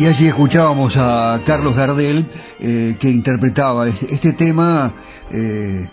[0.00, 2.24] Y allí escuchábamos a Carlos Gardel
[2.58, 4.94] eh, que interpretaba este, este tema
[5.30, 5.90] eh,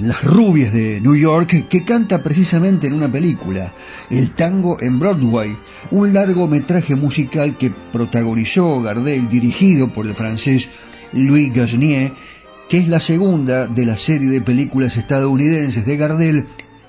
[0.00, 3.74] las rubias de New York, que canta precisamente en una película,
[4.08, 5.54] El tango en Broadway,
[5.90, 10.70] un largometraje musical que protagonizó Gardel, dirigido por el francés
[11.12, 12.14] Louis Gasnier,
[12.70, 16.46] que es la segunda de la serie de películas estadounidenses de Gardel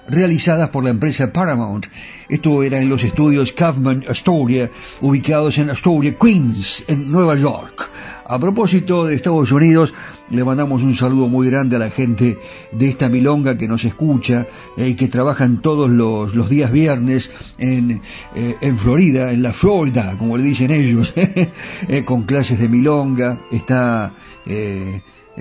[0.10, 1.88] realizadas por la empresa Paramount.
[2.28, 4.70] Esto era en los estudios Kaufman Astoria,
[5.02, 7.90] ubicados en Astoria, Queens, en Nueva York.
[8.26, 9.92] A propósito de Estados Unidos,
[10.30, 12.38] le mandamos un saludo muy grande a la gente
[12.72, 14.46] de esta milonga que nos escucha
[14.78, 18.02] eh, y que trabajan todos los, días viernes en,
[18.36, 21.12] eh, en, Florida, en la Florida, como le dicen ellos,
[21.88, 23.40] eh, con clases de milonga.
[23.52, 24.12] Está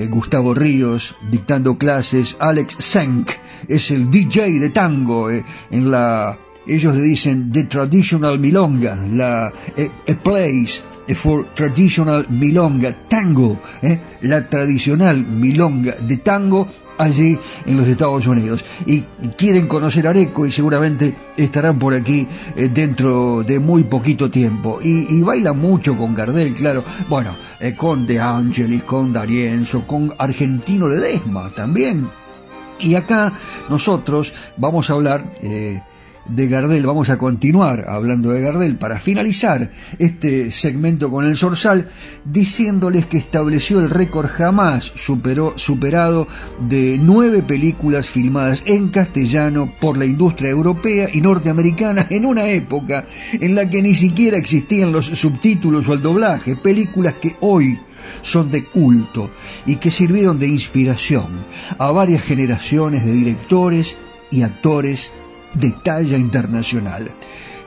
[0.06, 3.30] Gustavo Ríos dictando clases, Alex Senk
[3.66, 9.90] es el DJ de tango en la ellos le dicen The Traditional Milonga, la, eh,
[10.06, 10.82] a place
[11.14, 18.64] for Traditional Milonga, tango, eh, la tradicional milonga de tango allí en los Estados Unidos.
[18.84, 19.02] Y
[19.36, 24.80] quieren conocer Areco y seguramente estarán por aquí eh, dentro de muy poquito tiempo.
[24.82, 26.84] Y, baila mucho con Gardel, claro.
[27.08, 32.08] Bueno, eh, con De Angelis, con D'Arienzo, con Argentino Ledesma también.
[32.80, 33.32] Y acá
[33.68, 35.80] nosotros vamos a hablar eh,
[36.28, 41.88] de Gardel, vamos a continuar hablando de Gardel para finalizar este segmento con el Sorsal,
[42.24, 46.28] diciéndoles que estableció el récord jamás superó, superado
[46.68, 53.06] de nueve películas filmadas en castellano por la industria europea y norteamericana en una época
[53.32, 57.78] en la que ni siquiera existían los subtítulos o el doblaje, películas que hoy
[58.22, 59.30] son de culto
[59.66, 61.26] y que sirvieron de inspiración
[61.78, 63.96] a varias generaciones de directores
[64.30, 65.12] y actores
[65.54, 67.10] de talla internacional.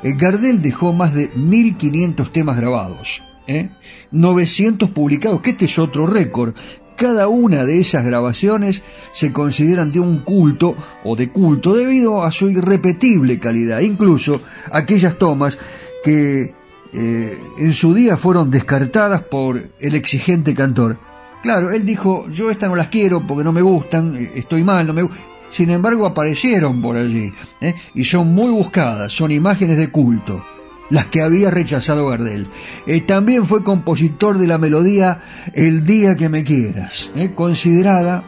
[0.03, 3.69] Eh, Gardel dejó más de 1.500 temas grabados, ¿eh?
[4.11, 6.53] 900 publicados, que este es otro récord.
[6.95, 12.31] Cada una de esas grabaciones se consideran de un culto o de culto debido a
[12.31, 15.57] su irrepetible calidad, incluso aquellas tomas
[16.03, 16.53] que
[16.93, 20.97] eh, en su día fueron descartadas por el exigente cantor.
[21.41, 24.85] Claro, él dijo, yo estas no las quiero porque no me gustan, eh, estoy mal,
[24.85, 25.07] no me
[25.51, 27.75] Sin embargo, aparecieron por allí ¿eh?
[27.93, 30.43] y son muy buscadas, son imágenes de culto,
[30.89, 32.47] las que había rechazado Gardel.
[32.87, 35.21] Eh, también fue compositor de la melodía
[35.53, 37.31] El día que me quieras, ¿eh?
[37.35, 38.23] considerada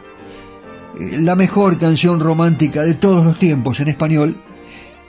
[0.98, 4.36] la mejor canción romántica de todos los tiempos en español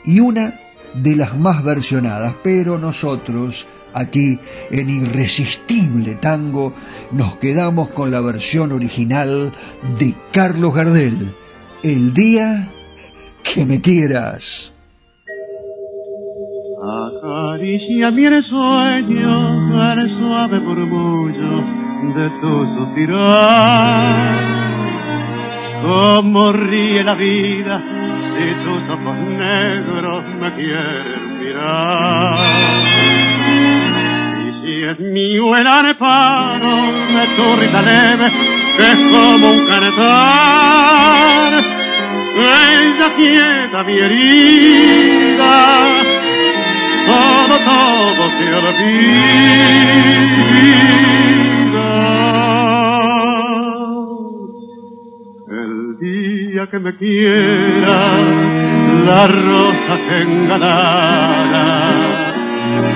[0.04, 0.60] y una
[0.96, 4.40] de las más versionadas, pero nosotros aquí
[4.72, 6.74] en Irresistible Tango
[7.12, 9.54] nos quedamos con la versión original
[10.00, 11.30] de Carlos Gardel,
[11.88, 12.68] El día
[13.44, 14.74] que me quieras.
[16.82, 21.64] Acaricia mi sueño al suave murmullo
[22.16, 24.34] de tu suspirar.
[25.84, 27.84] Cómo ríe la vida
[28.34, 32.34] si tus ojos negros me quieren mirar.
[34.42, 36.76] Y si es mío el areparo
[37.14, 41.54] de tu risa leve, es como un canetar,
[42.36, 45.54] ella quieta mi herida,
[47.06, 49.06] todo, todo se olvida.
[55.48, 58.18] El día que me quiera,
[59.06, 61.68] la rosa se engalara,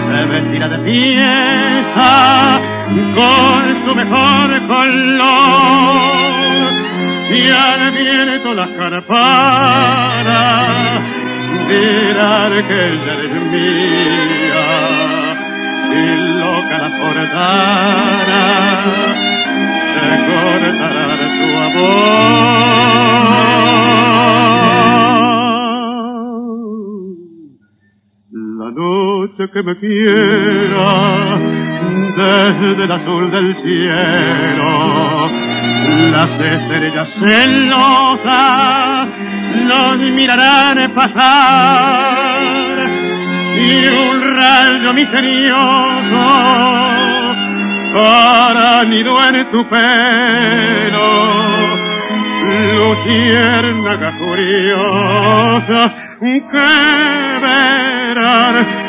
[0.08, 2.79] se vestirá de fiesta
[3.16, 6.10] con su mejor color.
[7.32, 10.40] Y al viento las carparas
[11.68, 14.68] dirán que ella es mía
[15.92, 16.02] y
[16.40, 18.44] loca la portara
[19.94, 22.10] se cortará su amor.
[28.32, 31.59] La noche que me quiera
[32.18, 35.32] desde el azul del cielo
[36.12, 39.08] las estrellas celosas
[39.68, 42.40] los mirarán pasar
[43.56, 46.26] y un rayo misterioso
[47.94, 51.10] para nido en tu pelo
[52.76, 58.89] luciérnaga curiosa que verán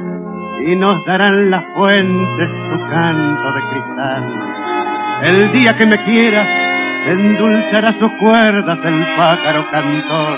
[0.65, 4.51] Y nos darán las fuentes su canto de cristal.
[5.23, 6.47] El día que me quiera
[7.07, 10.37] endulzará sus cuerdas el pájaro cantor.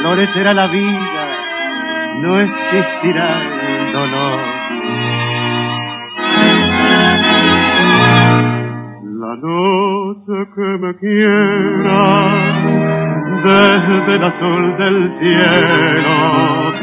[0.00, 1.28] Florecerá la vida,
[2.20, 4.40] no existirá el dolor.
[9.20, 12.54] La noche que me quiera
[13.44, 16.73] desde el azul del cielo,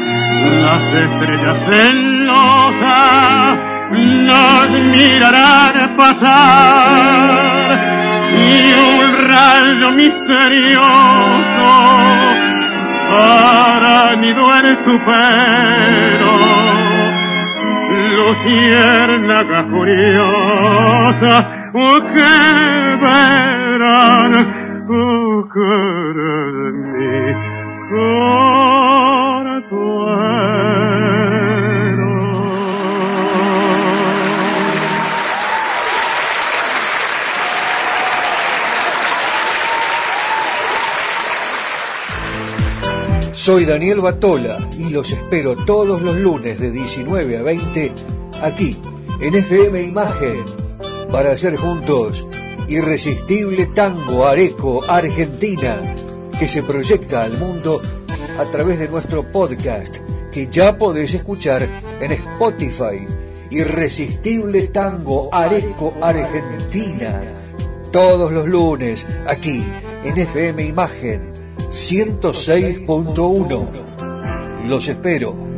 [0.50, 3.58] las estrellas celosas
[3.92, 7.78] nos mirarán pasar
[8.34, 10.82] y un rayo misterioso
[13.10, 16.32] para nido en su pelo.
[18.16, 21.34] Luciérnaga curiosa,
[21.74, 22.32] oh, que
[23.02, 24.32] verán,
[24.88, 25.72] oh, que
[26.72, 27.34] mi
[43.42, 47.92] Soy Daniel Batola y los espero todos los lunes de 19 a 20
[48.42, 48.76] aquí
[49.20, 50.44] en FM Imagen
[51.10, 52.26] para hacer juntos
[52.68, 55.76] Irresistible Tango Areco Argentina
[56.38, 57.80] que se proyecta al mundo
[58.42, 59.98] a través de nuestro podcast
[60.32, 61.62] que ya podés escuchar
[62.00, 63.06] en Spotify.
[63.50, 67.20] Irresistible Tango Areco Argentina.
[67.92, 69.64] Todos los lunes aquí
[70.02, 71.32] en FM Imagen
[71.68, 74.66] 106.1.
[74.66, 75.51] Los espero.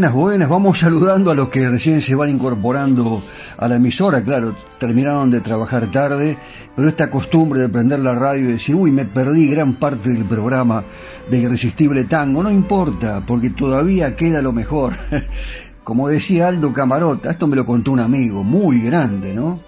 [0.00, 0.48] Buenas, buenas.
[0.48, 3.22] Vamos saludando a los que recién se van incorporando
[3.58, 4.24] a la emisora.
[4.24, 6.38] Claro, terminaron de trabajar tarde,
[6.74, 10.24] pero esta costumbre de prender la radio y decir, uy, me perdí gran parte del
[10.24, 10.84] programa
[11.28, 14.94] de Irresistible Tango, no importa, porque todavía queda lo mejor.
[15.84, 19.60] Como decía Aldo Camarota, esto me lo contó un amigo muy grande, ¿no?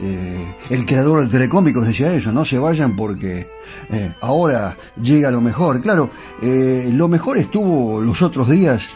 [0.00, 3.46] Eh, el creador de Telecómicos decía eso, no se vayan porque
[3.90, 5.82] eh, ahora llega lo mejor.
[5.82, 6.08] Claro,
[6.40, 8.88] eh, lo mejor estuvo los otros días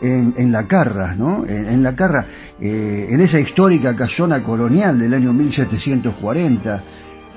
[0.00, 1.44] en, La Carra, ¿no?
[1.46, 2.26] En, La Carra,
[2.60, 6.82] eh, en esa histórica casona colonial del año 1740.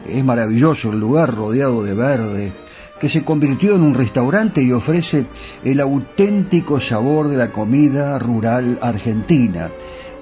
[0.07, 2.53] Es maravilloso el lugar rodeado de verde,
[2.99, 5.25] que se convirtió en un restaurante y ofrece
[5.63, 9.69] el auténtico sabor de la comida rural argentina.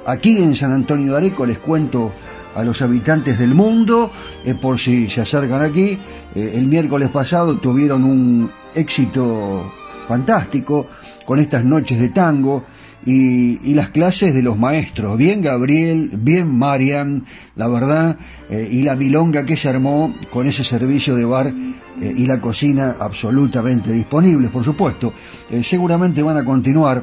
[0.05, 2.11] Aquí en San Antonio de Areco les cuento
[2.55, 4.11] a los habitantes del mundo,
[4.45, 5.97] eh, por si se acercan aquí,
[6.35, 9.71] eh, el miércoles pasado tuvieron un éxito
[10.07, 10.87] fantástico
[11.31, 12.65] con estas noches de tango
[13.05, 17.23] y, las clases de los maestros, bien Gabriel, bien Marian,
[17.55, 18.17] la verdad,
[18.49, 22.41] eh, y la milonga que se armó con ese servicio de bar eh, y la
[22.41, 25.13] cocina absolutamente disponibles, por supuesto.
[25.49, 27.01] Eh, seguramente van a continuar,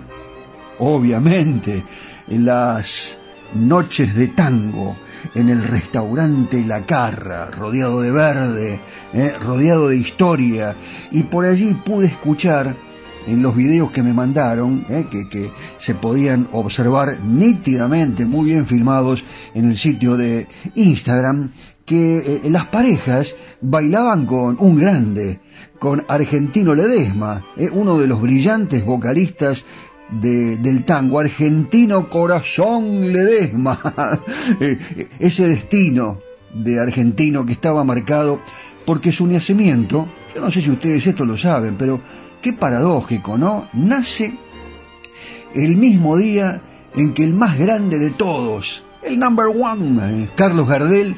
[0.78, 1.82] obviamente,
[2.26, 3.18] las
[3.54, 4.94] noches de tango
[5.34, 8.80] en el restaurante La Carra, rodeado de verde,
[9.40, 10.76] rodeado de historia,
[11.12, 12.76] y por allí pude escuchar
[13.26, 19.24] en los videos que me mandaron, eh, que, se podían observar nítidamente, muy bien filmados
[19.54, 21.52] en el sitio de Instagram,
[21.84, 25.40] que eh, las parejas bailaban con un grande,
[25.78, 29.64] con Argentino Ledesma, eh, uno de los brillantes vocalistas
[30.10, 33.78] del tango, Argentino Corazón Ledesma,
[35.18, 36.18] ese destino
[36.54, 38.40] de argentino que estaba marcado
[38.88, 42.00] porque su nacimiento, yo no sé si ustedes esto lo saben, pero
[42.42, 43.66] Qué paradójico, ¿no?
[43.72, 44.32] Nace
[45.54, 46.62] el mismo día
[46.94, 51.16] en que el más grande de todos, el number one, eh, Carlos Gardel,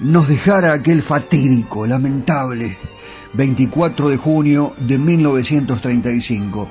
[0.00, 2.76] nos dejara aquel fatídico, lamentable
[3.32, 6.68] 24 de junio de 1935.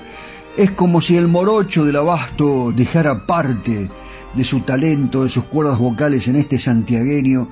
[0.55, 3.89] Es como si el morocho del abasto dejara parte
[4.33, 7.49] de su talento, de sus cuerdas vocales en este santiagueño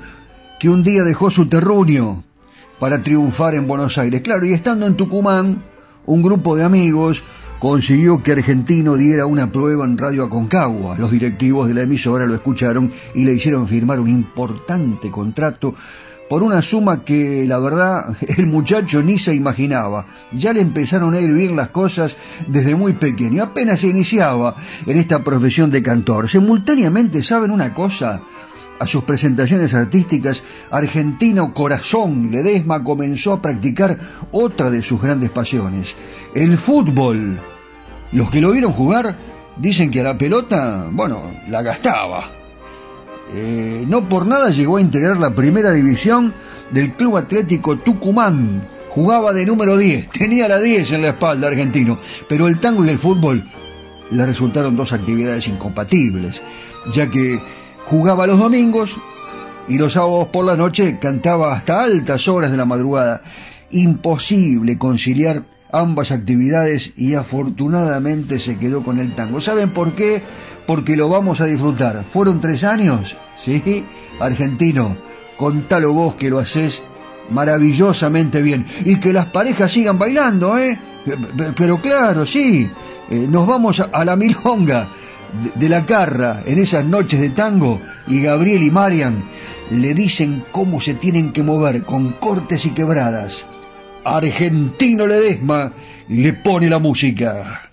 [0.59, 2.23] que un día dejó su terruño
[2.79, 4.21] para triunfar en Buenos Aires.
[4.21, 5.63] Claro, y estando en Tucumán,
[6.05, 7.23] un grupo de amigos
[7.59, 10.97] consiguió que Argentino diera una prueba en Radio Aconcagua.
[10.97, 15.73] Los directivos de la emisora lo escucharon y le hicieron firmar un importante contrato
[16.29, 20.05] por una suma que la verdad el muchacho ni se imaginaba.
[20.31, 22.15] Ya le empezaron a hervir las cosas
[22.47, 26.29] desde muy pequeño, apenas se iniciaba en esta profesión de cantor.
[26.29, 28.21] Simultáneamente, ¿saben una cosa?
[28.79, 33.97] A sus presentaciones artísticas, Argentino Corazón Ledesma comenzó a practicar
[34.31, 35.95] otra de sus grandes pasiones,
[36.33, 37.39] el fútbol.
[38.11, 39.15] Los que lo vieron jugar
[39.57, 42.29] dicen que a la pelota, bueno, la gastaba.
[43.33, 46.33] Eh, no por nada llegó a integrar la primera división
[46.71, 48.61] del Club Atlético Tucumán.
[48.89, 51.97] Jugaba de número 10, tenía la 10 en la espalda argentino,
[52.29, 53.43] pero el tango y el fútbol
[54.11, 56.41] le resultaron dos actividades incompatibles,
[56.93, 57.39] ya que
[57.85, 58.95] jugaba los domingos
[59.67, 63.21] y los sábados por la noche cantaba hasta altas horas de la madrugada.
[63.71, 69.41] Imposible conciliar ambas actividades y afortunadamente se quedó con el tango.
[69.41, 70.21] ¿Saben por qué?
[70.67, 72.03] Porque lo vamos a disfrutar.
[72.11, 73.15] ¿Fueron tres años?
[73.35, 73.83] Sí,
[74.19, 74.95] argentino,
[75.37, 76.83] contalo vos que lo haces
[77.29, 78.65] maravillosamente bien.
[78.85, 80.79] Y que las parejas sigan bailando, ¿eh?
[81.55, 82.67] Pero claro, sí,
[83.09, 84.87] eh, nos vamos a la milonga
[85.55, 89.23] de la carra en esas noches de tango y Gabriel y Marian
[89.71, 93.45] le dicen cómo se tienen que mover con cortes y quebradas.
[94.03, 95.73] Argentino Ledesma
[96.07, 97.71] le pone la música.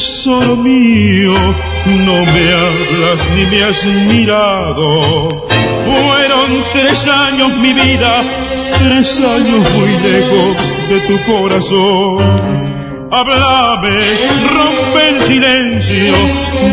[0.00, 1.34] Tesoro mío,
[1.84, 5.46] no me hablas ni me has mirado.
[5.84, 8.22] Fueron tres años mi vida,
[8.78, 10.56] tres años muy lejos
[10.88, 13.10] de tu corazón.
[13.12, 13.98] Háblame,
[14.56, 16.14] rompe el silencio,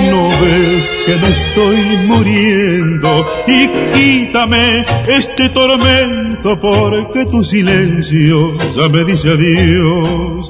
[0.09, 9.03] no ves que me estoy muriendo y quítame este tormento porque tu silencio ya me
[9.03, 10.49] dice adiós.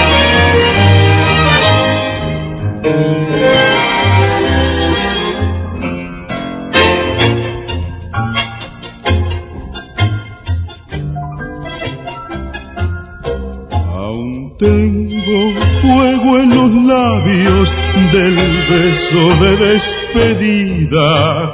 [14.61, 17.73] Tengo fuego en los labios
[18.13, 18.35] del
[18.69, 21.53] beso de despedida.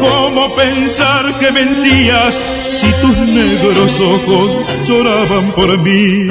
[0.00, 4.50] ¿Cómo pensar que mentías si tus negros ojos
[4.88, 6.26] lloraban por mí?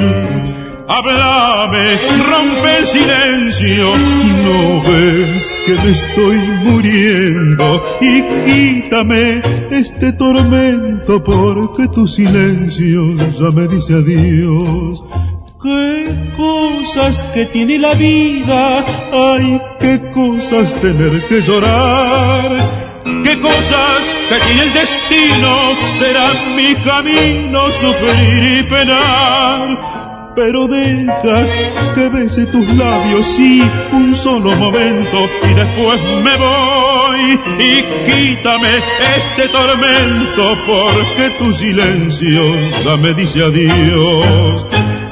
[0.86, 1.96] Háblame,
[2.30, 3.96] rompe el silencio.
[3.96, 13.66] No ves que me estoy muriendo y quítame este tormento porque tu silencio ya me
[13.66, 15.02] dice adiós.
[15.60, 23.00] Qué cosas que tiene la vida, ay, qué cosas tener que llorar.
[23.24, 29.98] Qué cosas que tiene el destino, será mi camino sufrir y penar
[30.38, 37.82] pero deja que bese tus labios, sí, un solo momento, y después me voy, y
[38.06, 38.68] quítame
[39.16, 42.42] este tormento, porque tu silencio
[42.84, 44.64] ya me dice adiós.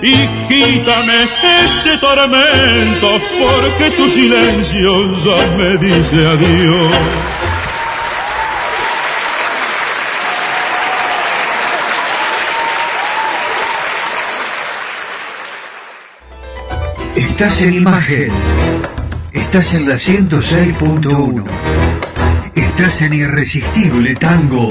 [0.03, 0.15] Y
[0.49, 1.25] quítame
[1.65, 7.37] este tormento, porque tu silencio ya me dice adiós.
[17.15, 18.33] Estás en imagen.
[19.33, 21.45] Estás en la 106.1.
[22.55, 24.71] Estás en Irresistible Tango.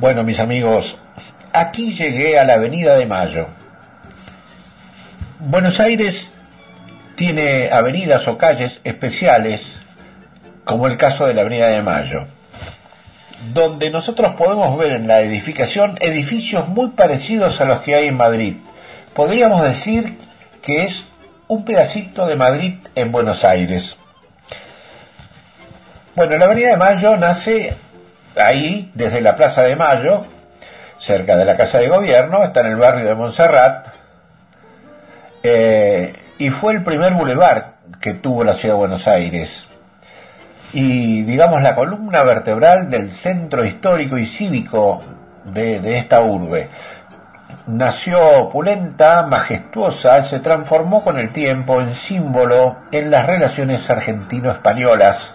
[0.00, 0.96] Bueno, mis amigos,
[1.52, 3.48] aquí llegué a la Avenida de Mayo.
[5.38, 6.30] Buenos Aires
[7.16, 9.60] tiene avenidas o calles especiales,
[10.64, 12.24] como el caso de la Avenida de Mayo,
[13.52, 18.16] donde nosotros podemos ver en la edificación edificios muy parecidos a los que hay en
[18.16, 18.56] Madrid.
[19.12, 20.16] Podríamos decir
[20.62, 21.04] que es
[21.46, 23.98] un pedacito de Madrid en Buenos Aires.
[26.16, 27.76] Bueno, la Avenida de Mayo nace
[28.36, 30.24] ahí, desde la Plaza de Mayo,
[30.98, 33.86] cerca de la Casa de Gobierno, está en el barrio de Montserrat,
[35.42, 39.66] eh, y fue el primer bulevar que tuvo la ciudad de Buenos Aires.
[40.72, 45.02] Y digamos la columna vertebral del centro histórico y cívico
[45.44, 46.68] de, de esta urbe.
[47.66, 55.34] Nació opulenta, majestuosa, se transformó con el tiempo en símbolo en las relaciones argentino-españolas,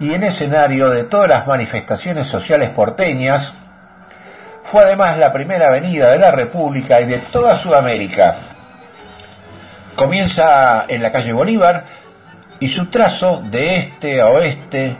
[0.00, 3.54] y en escenario de todas las manifestaciones sociales porteñas,
[4.64, 8.36] fue además la primera avenida de la República y de toda Sudamérica.
[9.94, 11.84] Comienza en la calle Bolívar
[12.58, 14.96] y su trazo de este a oeste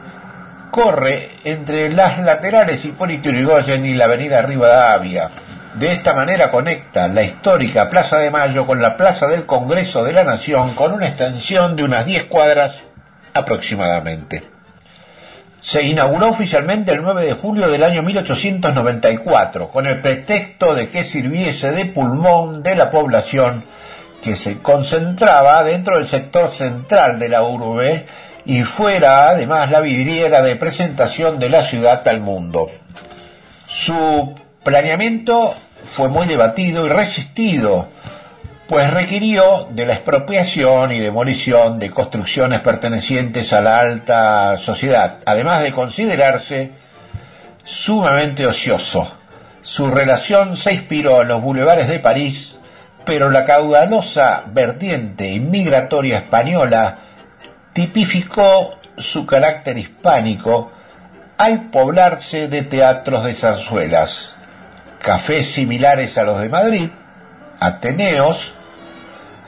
[0.71, 5.31] corre entre las laterales Hipólito Yrigoyen y la avenida Rivadavia.
[5.75, 10.13] De esta manera conecta la histórica Plaza de Mayo con la Plaza del Congreso de
[10.13, 12.85] la Nación con una extensión de unas 10 cuadras
[13.33, 14.54] aproximadamente
[15.65, 21.05] se inauguró oficialmente el 9 de julio del año 1894, con el pretexto de que
[21.05, 23.65] sirviese de pulmón de la población
[24.21, 28.05] que se concentraba dentro del sector central de la urbe
[28.45, 32.71] y fuera además la vidriera de presentación de la ciudad al mundo.
[33.67, 35.55] Su planeamiento
[35.97, 37.89] fue muy debatido y resistido
[38.67, 45.63] pues requirió de la expropiación y demolición de construcciones pertenecientes a la alta sociedad, además
[45.63, 46.73] de considerarse
[47.63, 49.19] sumamente ocioso.
[49.61, 52.57] Su relación se inspiró en los bulevares de París,
[53.05, 56.99] pero la caudalosa vertiente inmigratoria española
[57.73, 60.73] tipificó su carácter hispánico
[61.37, 64.37] al poblarse de teatros de zarzuelas,
[65.01, 66.89] cafés similares a los de Madrid,
[67.61, 68.55] ateneos,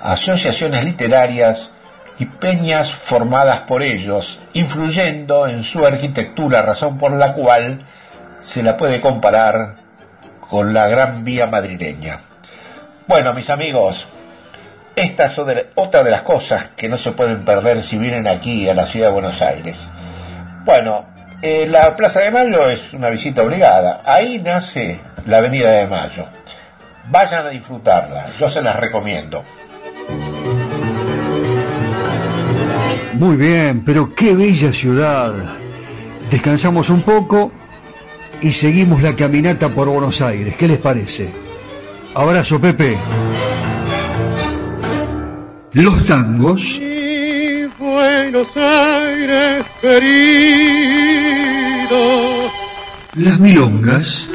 [0.02, 1.70] asociaciones literarias
[2.18, 7.84] y peñas formadas por ellos, influyendo en su arquitectura, razón por la cual
[8.40, 9.76] se la puede comparar
[10.40, 12.20] con la Gran Vía madrileña.
[13.06, 14.06] Bueno, mis amigos,
[14.94, 15.38] esta es
[15.74, 19.08] otra de las cosas que no se pueden perder si vienen aquí a la ciudad
[19.08, 19.76] de Buenos Aires.
[20.64, 21.04] Bueno,
[21.42, 24.00] eh, la Plaza de Mayo es una visita obligada.
[24.04, 26.24] Ahí nace la Avenida de Mayo.
[27.08, 29.42] Vayan a disfrutarla, yo se las recomiendo.
[33.14, 35.32] Muy bien, pero qué bella ciudad.
[36.30, 37.52] Descansamos un poco
[38.42, 40.56] y seguimos la caminata por Buenos Aires.
[40.56, 41.30] ¿Qué les parece?
[42.14, 42.98] Abrazo, Pepe.
[45.72, 46.78] Los tangos.
[46.78, 50.36] Y Buenos Aires querido.
[53.14, 54.28] Las milongas.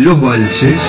[0.00, 0.80] Los valses.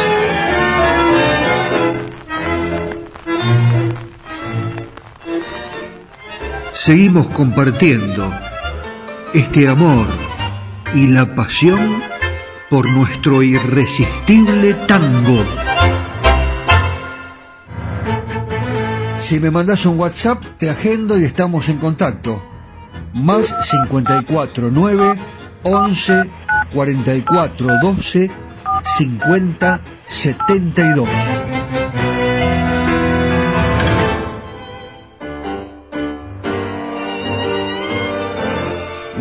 [6.72, 8.32] Seguimos compartiendo
[9.34, 10.08] este amor
[10.96, 12.02] y la pasión
[12.70, 15.44] por nuestro irresistible tango.
[19.20, 22.42] Si me mandas un WhatsApp, te agendo y estamos en contacto.
[23.14, 25.16] Más 54 9
[25.64, 26.30] 11
[26.74, 28.51] 44 12
[28.84, 31.10] 50 72.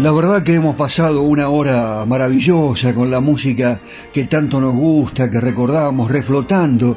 [0.02, 3.78] La verdad que hemos pasado una hora maravillosa con la música
[4.14, 6.96] que tanto nos gusta, que recordamos, reflotando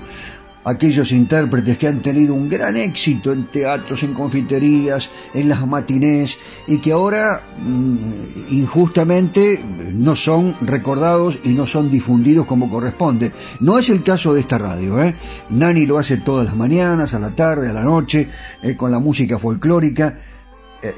[0.64, 6.38] aquellos intérpretes que han tenido un gran éxito en teatros, en confiterías, en las matinés
[6.68, 13.32] y que ahora mm, injustamente no son recordados y no son difundidos como corresponde.
[13.60, 15.16] No es el caso de esta radio, ¿eh?
[15.50, 18.28] Nani lo hace todas las mañanas, a la tarde, a la noche,
[18.62, 20.18] eh, con la música folclórica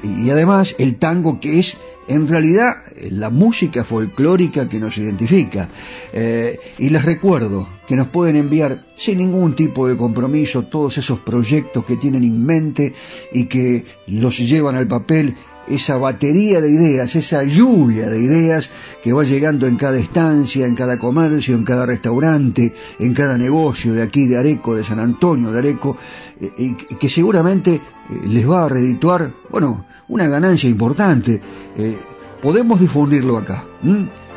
[0.02, 1.76] y además el tango que es
[2.08, 2.76] en realidad
[3.10, 5.68] la música folclórica que nos identifica.
[6.12, 11.20] Eh, y les recuerdo que nos pueden enviar sin ningún tipo de compromiso todos esos
[11.20, 12.94] proyectos que tienen en mente
[13.32, 15.36] y que los llevan al papel
[15.68, 18.70] esa batería de ideas, esa lluvia de ideas
[19.02, 23.92] que va llegando en cada estancia, en cada comercio, en cada restaurante, en cada negocio
[23.92, 26.25] de aquí, de Areco, de San Antonio, de Areco, eh,
[26.58, 27.80] y que seguramente eh,
[28.26, 31.40] les va a redituar, bueno, una ganancia importante.
[31.76, 31.96] Eh,
[32.42, 33.64] podemos difundirlo acá.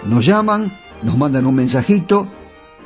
[0.05, 0.71] Nos llaman,
[1.03, 2.27] nos mandan un mensajito,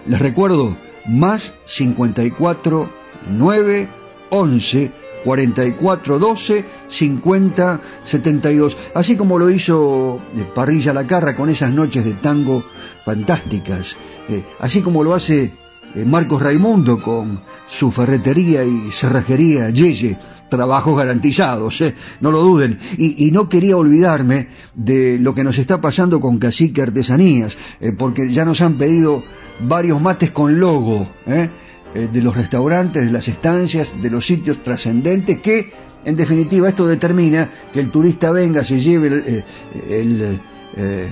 [0.08, 2.90] les recuerdo, más 54
[3.30, 3.88] 9
[4.30, 4.92] 11
[5.24, 8.78] 44 12 50 72.
[8.94, 12.64] Así como lo hizo eh, Parrilla La Carra con esas noches de tango
[13.06, 13.98] fantásticas.
[14.30, 15.52] Eh, así como lo hace eh,
[15.96, 20.18] Marcos Raimundo con su ferretería y cerrajería Yeye.
[20.50, 21.84] Trabajos garantizados,
[22.22, 22.78] no lo duden.
[22.98, 27.58] Y, y, no quería olvidarme de lo que nos está pasando con Cacique Artesanías,
[27.98, 29.24] porque ya nos han pedido
[29.62, 31.08] varios mates con logo.
[31.26, 31.50] ¿eh?
[31.96, 35.72] Eh, de los restaurantes, de las estancias, de los sitios trascendentes que,
[36.04, 39.44] en definitiva, esto determina que el turista venga, se lleve el, eh,
[39.92, 40.40] el,
[40.76, 41.10] eh,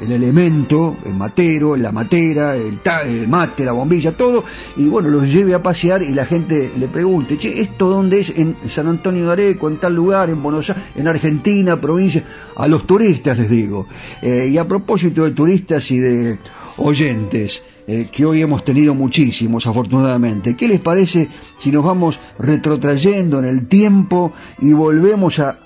[0.00, 4.44] el elemento, el matero, la matera, el, mate, la bombilla, todo,
[4.76, 8.30] y bueno, los lleve a pasear y la gente le pregunte, che, ¿esto dónde es?
[8.30, 12.22] En San Antonio de Areco, en tal lugar, en Buenos Aires, en Argentina, provincia,
[12.56, 13.86] a los turistas les digo.
[14.22, 16.38] y a propósito de turistas y de
[16.76, 20.54] oyentes, eh, que hoy hemos tenido muchísimos, afortunadamente.
[20.54, 25.58] ¿Qué les parece si nos vamos retrotrayendo en el tiempo y volvemos a,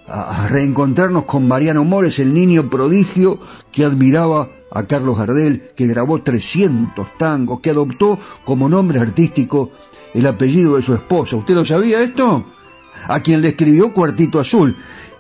[0.49, 3.41] reencontrarnos con Mariano Mores, el niño prodigio
[3.73, 9.73] que admiraba a Carlos Gardel, que grabó 300 tangos, que adoptó como nombre artístico
[10.15, 11.35] el apellido de su esposa?
[11.35, 12.45] ¿Usted lo sabía esto?
[13.09, 14.77] A quien le escribió Cuartito Azul.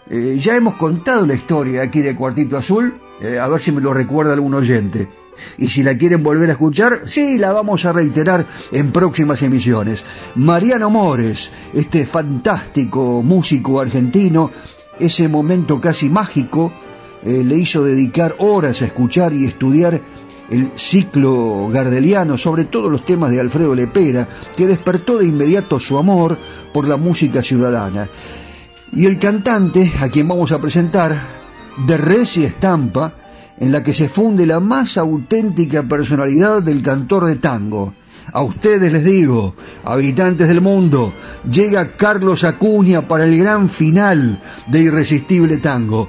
[0.08, 3.80] Eh, ya hemos contado la historia aquí de Cuartito Azul, eh, a ver si me
[3.80, 5.21] lo recuerda algún oyente.
[5.58, 10.04] Y si la quieren volver a escuchar, sí, la vamos a reiterar en próximas emisiones.
[10.34, 14.50] Mariano Mores, este fantástico músico argentino,
[14.98, 16.72] ese momento casi mágico,
[17.24, 20.00] eh, le hizo dedicar horas a escuchar y estudiar
[20.50, 25.96] el ciclo gardeliano, sobre todo los temas de Alfredo Lepera, que despertó de inmediato su
[25.98, 26.36] amor
[26.74, 28.08] por la música ciudadana.
[28.92, 31.16] Y el cantante, a quien vamos a presentar,
[31.86, 33.14] de recia estampa,
[33.62, 37.94] en la que se funde la más auténtica personalidad del cantor de tango.
[38.32, 39.54] A ustedes les digo,
[39.84, 41.14] habitantes del mundo,
[41.48, 46.08] llega Carlos Acuña para el gran final de Irresistible Tango.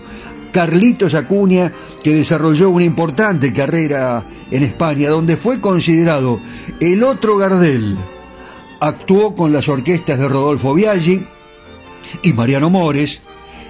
[0.51, 1.71] Carlitos Acuña,
[2.03, 6.39] que desarrolló una importante carrera en España, donde fue considerado
[6.79, 7.95] el otro Gardel.
[8.79, 11.23] Actuó con las orquestas de Rodolfo Biaggi
[12.23, 13.21] y Mariano Mores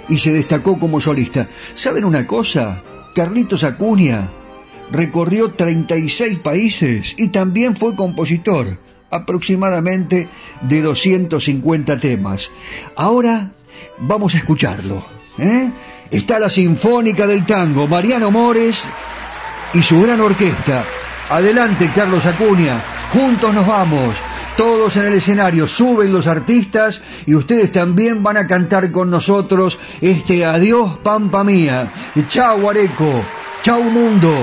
[0.08, 1.50] y se destacó como solista.
[1.76, 2.82] ¿Saben una cosa?
[3.14, 4.30] Carlitos Acuña
[4.92, 8.78] recorrió 36 países y también fue compositor,
[9.10, 10.28] aproximadamente
[10.62, 12.52] de 250 temas.
[12.96, 13.52] Ahora
[14.00, 15.04] vamos a escucharlo.
[15.38, 15.72] ¿eh?
[16.12, 18.84] Está la Sinfónica del Tango, Mariano Mores
[19.74, 20.84] y su gran orquesta.
[21.30, 22.80] Adelante, Carlos Acuña,
[23.12, 24.14] juntos nos vamos.
[24.56, 29.80] Todos en el escenario, suben los artistas y ustedes también van a cantar con nosotros
[30.02, 31.92] este Adiós Pampa Mía.
[32.28, 33.22] Chau Areco,
[33.62, 34.34] chau mundo.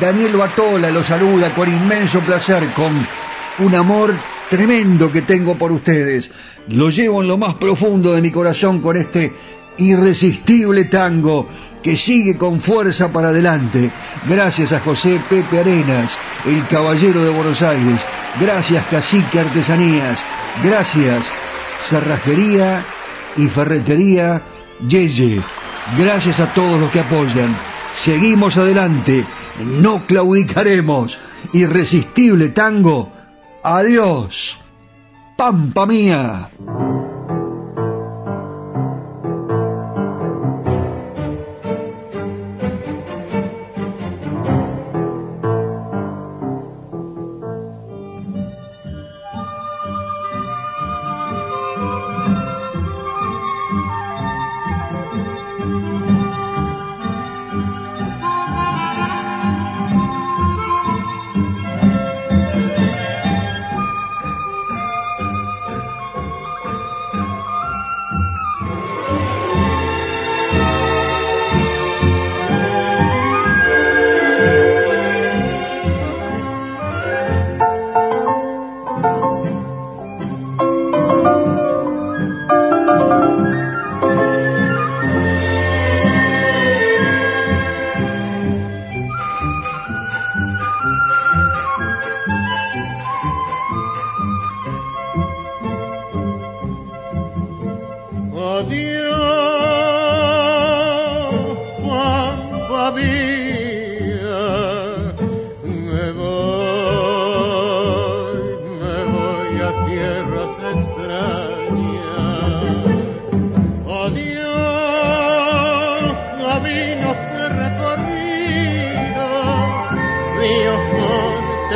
[0.00, 2.92] Daniel Batola lo saluda con inmenso placer, con
[3.66, 4.14] un amor
[4.48, 6.30] tremendo que tengo por ustedes.
[6.68, 9.32] Lo llevo en lo más profundo de mi corazón con este
[9.78, 11.48] irresistible tango
[11.82, 13.90] que sigue con fuerza para adelante.
[14.28, 18.00] Gracias a José Pepe Arenas, el caballero de Buenos Aires.
[18.40, 20.20] Gracias Cacique Artesanías.
[20.62, 21.24] Gracias
[21.80, 22.84] Cerrajería
[23.36, 24.42] y Ferretería
[24.86, 25.40] Yeye.
[25.96, 27.56] Gracias a todos los que apoyan.
[27.94, 29.24] Seguimos adelante.
[29.80, 31.18] No claudicaremos.
[31.52, 33.10] Irresistible tango.
[33.62, 34.58] Adiós.
[35.36, 36.48] Pampa mía.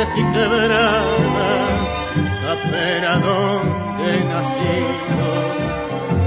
[0.03, 1.05] pobres y quebradas,
[2.43, 5.27] la pena donde he nacido.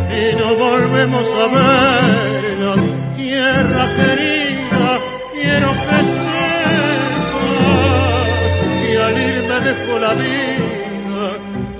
[0.08, 2.80] Si no volvemos a vernos,
[3.16, 4.88] tierra querida,
[5.32, 6.86] quiero que sepas
[8.82, 11.26] que al irme dejo la vida,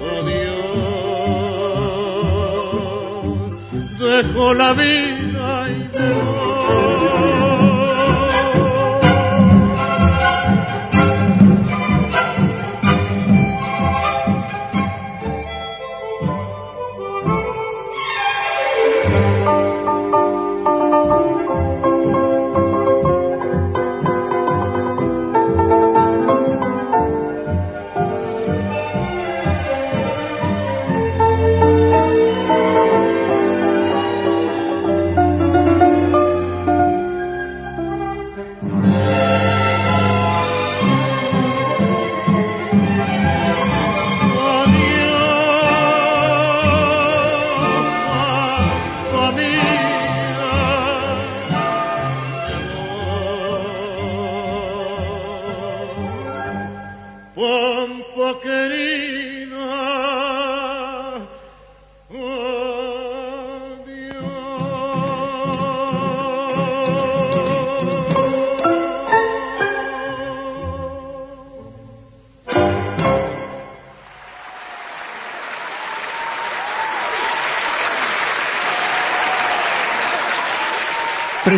[0.03, 0.21] oh
[3.89, 5.16] Dios, dejo la vida.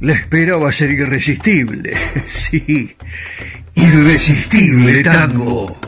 [0.00, 1.96] la espera va a ser irresistible.
[2.26, 2.96] Sí,
[3.74, 5.78] irresistible tango.